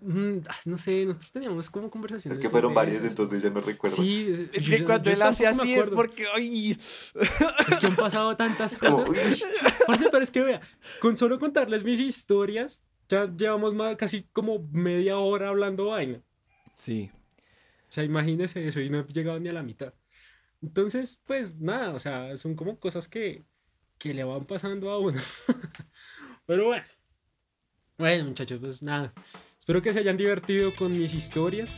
Mm, 0.00 0.38
ah, 0.48 0.54
no 0.66 0.78
sé, 0.78 1.04
nosotros 1.04 1.32
teníamos 1.32 1.68
como 1.68 1.90
conversaciones. 1.90 2.38
Es 2.38 2.42
que 2.42 2.48
fueron 2.48 2.72
varias, 2.72 2.98
esas. 2.98 3.10
entonces 3.10 3.42
ya 3.42 3.50
no 3.50 3.60
recuerdo. 3.60 3.96
Sí, 3.96 4.28
es, 4.32 4.40
Es 4.52 4.64
yo- 4.66 4.76
que 4.78 4.84
cuando 4.84 5.10
yo 5.10 5.16
él 5.16 5.22
hace 5.22 5.46
así 5.48 5.74
es 5.74 5.88
porque, 5.88 6.26
ay, 6.32 6.70
Es 7.68 7.78
que 7.80 7.86
han 7.86 7.96
pasado 7.96 8.36
tantas 8.36 8.76
como, 8.80 9.04
cosas. 9.04 9.42
Parce, 9.86 10.08
pero 10.10 10.22
es 10.22 10.30
que 10.30 10.42
vea, 10.42 10.60
con 11.00 11.16
solo 11.16 11.38
contarles 11.40 11.82
mis 11.82 11.98
historias, 11.98 12.82
ya 13.08 13.26
llevamos 13.26 13.74
más, 13.74 13.96
casi 13.96 14.24
como 14.32 14.68
media 14.72 15.18
hora 15.18 15.48
hablando 15.48 15.86
vaina. 15.86 16.22
sí. 16.76 17.10
O 17.88 17.92
sea, 17.94 18.02
imagínese 18.02 18.66
eso 18.66 18.80
y 18.80 18.90
no 18.90 18.98
he 18.98 19.12
llegado 19.12 19.38
ni 19.38 19.48
a 19.48 19.52
la 19.52 19.62
mitad. 19.62 19.94
Entonces, 20.60 21.22
pues 21.24 21.54
nada, 21.60 21.94
o 21.94 22.00
sea, 22.00 22.36
son 22.36 22.56
como 22.56 22.80
cosas 22.80 23.06
que, 23.06 23.44
que 23.98 24.12
le 24.12 24.24
van 24.24 24.46
pasando 24.46 24.90
a 24.90 24.98
uno. 24.98 25.20
Pero 26.46 26.66
bueno. 26.66 26.84
Bueno, 27.96 28.24
muchachos, 28.24 28.58
pues 28.60 28.82
nada. 28.82 29.12
Espero 29.56 29.80
que 29.80 29.92
se 29.92 30.00
hayan 30.00 30.16
divertido 30.16 30.74
con 30.74 30.92
mis 30.98 31.14
historias. 31.14 31.72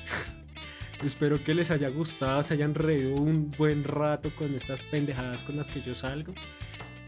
Espero 1.05 1.43
que 1.45 1.53
les 1.53 1.71
haya 1.71 1.91
gustado, 1.91 2.43
se 2.43 2.55
hayan 2.55 2.75
reído 2.75 3.15
un 3.17 3.51
buen 3.51 3.85
rato 3.85 4.35
con 4.35 4.55
estas 4.55 4.83
pendejadas 4.85 5.43
con 5.43 5.57
las 5.57 5.71
que 5.71 5.83
yo 5.83 5.95
salgo. 5.95 6.33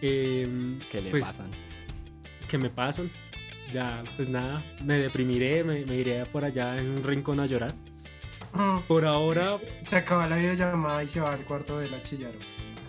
Em, 0.02 0.78
¿Qué 0.90 1.00
le 1.00 1.10
pues, 1.10 1.24
pasan? 1.24 1.50
que 2.48 2.58
me 2.58 2.70
pasan. 2.70 3.10
Ya, 3.72 4.02
pues 4.16 4.28
nada, 4.28 4.62
me 4.84 4.98
deprimiré, 4.98 5.62
me, 5.64 5.84
me 5.84 5.96
iré 5.96 6.24
por 6.26 6.44
allá 6.44 6.78
en 6.78 6.88
un 6.88 7.04
rincón 7.04 7.38
a 7.40 7.46
llorar. 7.46 7.74
Mm, 8.54 8.78
Por 8.88 9.04
ahora, 9.04 9.58
Se 9.82 9.96
acaba 9.96 10.26
la 10.26 10.36
videollamada 10.36 11.04
y 11.04 11.08
se 11.08 11.20
va 11.20 11.32
al 11.34 11.40
cuarto 11.44 11.78
de 11.78 11.88
la 11.90 12.02
chillar. 12.02 12.32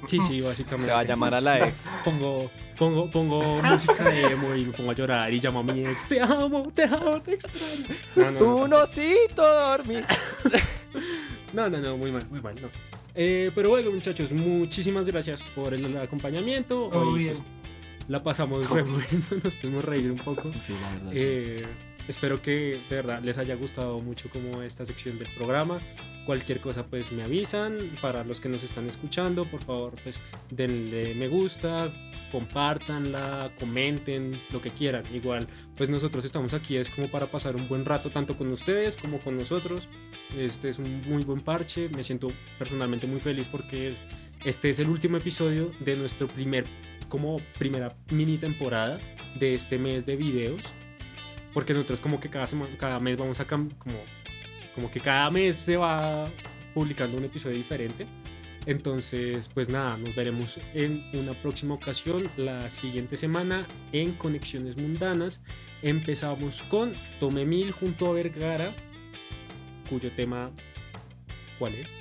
sí, 0.07 0.19
sí, 0.21 0.39
básicamente. 0.39 0.85
Se 0.87 0.93
va 0.93 0.99
a 1.01 1.03
llamar 1.03 1.33
a 1.33 1.41
la 1.41 1.67
ex. 1.67 1.89
Pongo, 2.05 2.49
pongo, 2.77 3.11
pongo 3.11 3.61
música 3.61 4.05
de 4.09 4.21
emo 4.27 4.55
y 4.55 4.63
me 4.65 4.71
pongo 4.71 4.91
a 4.91 4.93
llorar 4.93 5.33
y 5.33 5.41
llamo 5.41 5.59
a 5.59 5.63
mi 5.63 5.85
ex. 5.85 6.07
Te 6.07 6.21
amo, 6.21 6.71
te 6.73 6.83
amo, 6.85 7.19
te 7.21 7.33
extraño. 7.33 7.95
No, 8.15 8.31
no, 8.31 8.39
no, 8.39 8.55
Un 8.55 8.73
osito 8.73 9.41
dormir. 9.45 10.05
No, 11.51 11.67
no, 11.67 11.79
no, 11.79 11.97
muy 11.97 12.11
mal, 12.11 12.27
muy 12.29 12.41
mal, 12.41 12.53
no. 12.61 12.67
Eh, 13.15 13.49
pero 13.55 13.69
bueno, 13.69 13.89
muchachos, 13.89 14.31
muchísimas 14.31 15.07
gracias 15.07 15.41
por 15.55 15.73
el 15.73 15.97
acompañamiento. 15.97 16.89
Hoy 16.89 17.23
bien. 17.23 17.33
pues, 17.35 17.43
la 18.09 18.21
pasamos 18.21 18.69
re 18.69 18.81
bueno, 18.83 19.05
nos 19.43 19.55
pudimos 19.55 19.85
reír 19.85 20.11
un 20.11 20.17
poco. 20.19 20.51
Sí, 20.59 20.73
la 20.81 20.89
verdad. 20.91 21.11
sí. 21.11 21.17
Eh, 21.19 21.65
espero 22.09 22.41
que 22.41 22.81
de 22.89 22.95
verdad 22.97 23.21
les 23.23 23.37
haya 23.37 23.55
gustado 23.55 23.99
mucho 24.01 24.29
como 24.29 24.61
esta 24.61 24.85
sección 24.85 25.17
del 25.17 25.29
programa. 25.35 25.79
Cualquier 26.25 26.59
cosa 26.59 26.85
pues 26.85 27.11
me 27.11 27.23
avisan. 27.23 27.77
Para 28.01 28.23
los 28.23 28.39
que 28.41 28.49
nos 28.49 28.63
están 28.63 28.87
escuchando, 28.87 29.45
por 29.45 29.61
favor 29.63 29.95
pues 30.03 30.21
denle 30.51 31.15
me 31.15 31.27
gusta, 31.27 31.91
compártanla, 32.31 33.51
comenten, 33.59 34.39
lo 34.51 34.61
que 34.61 34.69
quieran. 34.71 35.03
Igual 35.13 35.47
pues 35.75 35.89
nosotros 35.89 36.25
estamos 36.25 36.53
aquí 36.53 36.75
es 36.77 36.89
como 36.89 37.09
para 37.09 37.27
pasar 37.27 37.55
un 37.55 37.67
buen 37.67 37.85
rato 37.85 38.09
tanto 38.09 38.37
con 38.37 38.51
ustedes 38.51 38.97
como 38.97 39.19
con 39.19 39.37
nosotros. 39.37 39.87
Este 40.37 40.69
es 40.69 40.79
un 40.79 41.01
muy 41.07 41.23
buen 41.23 41.41
parche. 41.41 41.89
Me 41.89 42.03
siento 42.03 42.31
personalmente 42.57 43.07
muy 43.07 43.19
feliz 43.19 43.47
porque 43.47 43.89
es- 43.91 44.01
este 44.45 44.69
es 44.69 44.79
el 44.79 44.87
último 44.89 45.17
episodio 45.17 45.71
de 45.79 45.95
nuestro 45.97 46.27
primer 46.27 46.65
como 47.09 47.41
primera 47.57 47.95
mini 48.11 48.37
temporada 48.37 48.99
de 49.39 49.55
este 49.55 49.77
mes 49.77 50.05
de 50.05 50.15
videos 50.15 50.73
porque 51.53 51.73
nosotros 51.73 51.99
como 52.01 52.19
que 52.19 52.29
cada 52.29 52.47
semana, 52.47 52.75
cada 52.77 52.99
mes 52.99 53.17
vamos 53.17 53.39
a 53.39 53.45
como 53.45 53.69
como 54.75 54.91
que 54.91 54.99
cada 54.99 55.29
mes 55.31 55.55
se 55.55 55.77
va 55.77 56.29
publicando 56.73 57.17
un 57.17 57.25
episodio 57.25 57.57
diferente. 57.57 58.05
Entonces, 58.65 59.49
pues 59.49 59.69
nada, 59.69 59.97
nos 59.97 60.15
veremos 60.15 60.59
en 60.73 61.03
una 61.13 61.33
próxima 61.33 61.73
ocasión 61.73 62.29
la 62.37 62.69
siguiente 62.69 63.17
semana 63.17 63.67
en 63.91 64.13
Conexiones 64.13 64.77
Mundanas. 64.77 65.41
Empezamos 65.81 66.61
con 66.63 66.93
Tome 67.19 67.45
Mil 67.45 67.71
junto 67.71 68.07
a 68.07 68.13
Vergara, 68.13 68.75
cuyo 69.89 70.11
tema 70.11 70.51
¿cuál 71.57 71.75
es? 71.75 71.93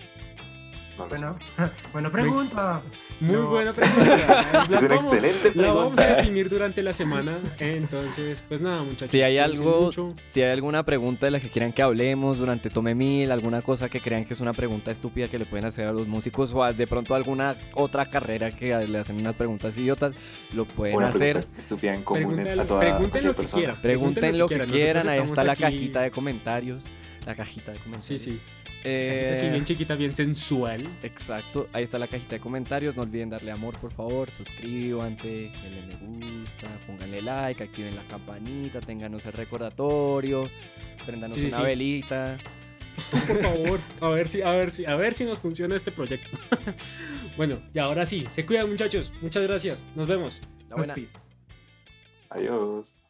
No. 0.99 1.07
Bueno, 1.07 1.37
buena 1.93 2.11
pregunta. 2.11 2.83
Muy 3.21 3.33
No. 3.37 3.47
buena 3.49 3.73
pregunta. 3.73 4.45
Es 4.65 4.71
La 4.71 4.79
una 4.79 4.89
vamos- 4.89 5.13
excelente 5.13 5.53
La 5.55 5.69
vamos 5.73 5.93
a 5.93 5.97
pregunta. 5.97 6.17
definir 6.17 6.49
durante 6.51 6.83
la 6.83 6.93
semana. 6.93 7.39
Entonces, 7.59 8.45
pues 8.49 8.61
nada, 8.61 8.83
muchachos. 8.83 9.11
Si 9.11 9.23
hay 9.23 9.39
algo, 9.39 9.83
mucho. 9.83 10.15
si 10.27 10.43
hay 10.43 10.51
alguna 10.53 10.83
pregunta 10.85 11.27
de 11.27 11.31
la 11.33 11.41
que 11.41 11.49
quieran 11.51 11.73
que 11.73 11.83
hablemos 11.83 12.39
durante 12.39 12.71
Tome 12.71 12.95
Mil, 12.95 13.31
alguna 13.31 13.63
cosa 13.63 13.89
que 13.89 14.01
crean 14.01 14.25
que 14.25 14.35
es 14.35 14.41
una 14.41 14.53
pregunta 14.53 14.91
estúpida 14.91 15.29
que 15.29 15.39
le 15.39 15.47
pueden 15.47 15.65
hacer 15.67 15.87
a 15.87 15.93
los 15.93 16.07
músicos 16.09 16.53
o 16.55 16.65
a- 16.65 16.73
de 16.73 16.87
pronto 16.87 17.15
alguna 17.15 17.57
otra 17.75 18.07
carrera 18.11 18.51
que 18.51 18.77
le 18.87 18.99
hacen 18.99 19.17
unas 19.17 19.35
preguntas 19.37 19.77
idiotas, 19.79 20.13
lo 20.53 20.65
pueden 20.65 20.97
Una 20.97 21.09
hacer. 21.09 21.35
pregunta 21.37 21.59
estúpida 21.59 21.95
en 21.95 22.03
común 22.03 22.37
Pregunten- 22.37 22.61
a 22.61 22.65
toda 22.65 22.81
pregunten 22.81 23.25
lo 23.25 23.31
que 23.33 23.37
persona. 23.37 23.61
quieran. 23.61 23.83
Pregunten 23.83 24.39
lo 24.39 24.49
que 24.49 24.59
quieran, 24.61 25.09
ahí 25.09 25.21
está 25.21 25.45
la 25.45 25.53
aquí- 25.53 25.63
cajita 25.63 26.01
de 26.03 26.11
comentarios. 26.11 26.85
La 27.29 27.35
cajita 27.37 27.73
de 27.73 27.79
Sí, 27.79 27.85
comentarios. 27.85 28.23
sí. 28.23 28.41
Eh, 28.85 29.27
Cajita 29.29 29.33
así 29.33 29.51
bien 29.53 29.65
chiquita, 29.67 29.95
bien 29.97 30.15
sensual. 30.15 30.89
Exacto, 31.03 31.69
ahí 31.73 31.85
está 31.85 31.99
la 31.99 32.07
cajita 32.09 32.37
de 32.37 32.41
comentarios. 32.41 32.97
No 32.97 33.03
olviden 33.03 33.29
darle 33.29 33.51
amor, 33.51 33.77
por 33.79 33.93
favor. 33.93 34.31
Suscríbanse, 34.31 35.29
denle 35.29 35.97
me 36.01 36.41
gusta, 36.41 36.69
pónganle 36.87 37.21
like, 37.21 37.63
activen 37.63 37.97
la 37.97 38.03
campanita, 38.05 38.81
ténganos 38.81 39.27
el 39.27 39.33
recordatorio, 39.35 40.49
prendanos 41.05 41.37
Sí, 41.37 41.47
una 41.47 41.57
sí. 41.59 41.63
velita. 41.63 42.39
Por 43.11 43.37
favor, 43.43 43.81
a 44.01 44.09
ver 44.09 44.29
si, 44.29 44.43
a 44.43 44.51
ver 44.53 44.71
si, 44.71 44.87
a 44.87 44.95
ver 44.97 45.13
si 45.15 45.25
nos 45.25 45.39
funciona 45.39 45.77
este 45.77 45.93
proyecto. 45.93 46.39
bueno, 47.37 47.61
y 47.75 47.79
ahora 47.79 48.07
sí, 48.07 48.27
se 48.31 48.47
cuidan 48.47 48.71
muchachos. 48.71 49.13
Muchas 49.21 49.43
gracias. 49.43 49.85
Nos 49.95 50.07
vemos. 50.09 50.41
La 50.71 50.77
buena. 50.77 50.95
Adiós. 52.31 53.03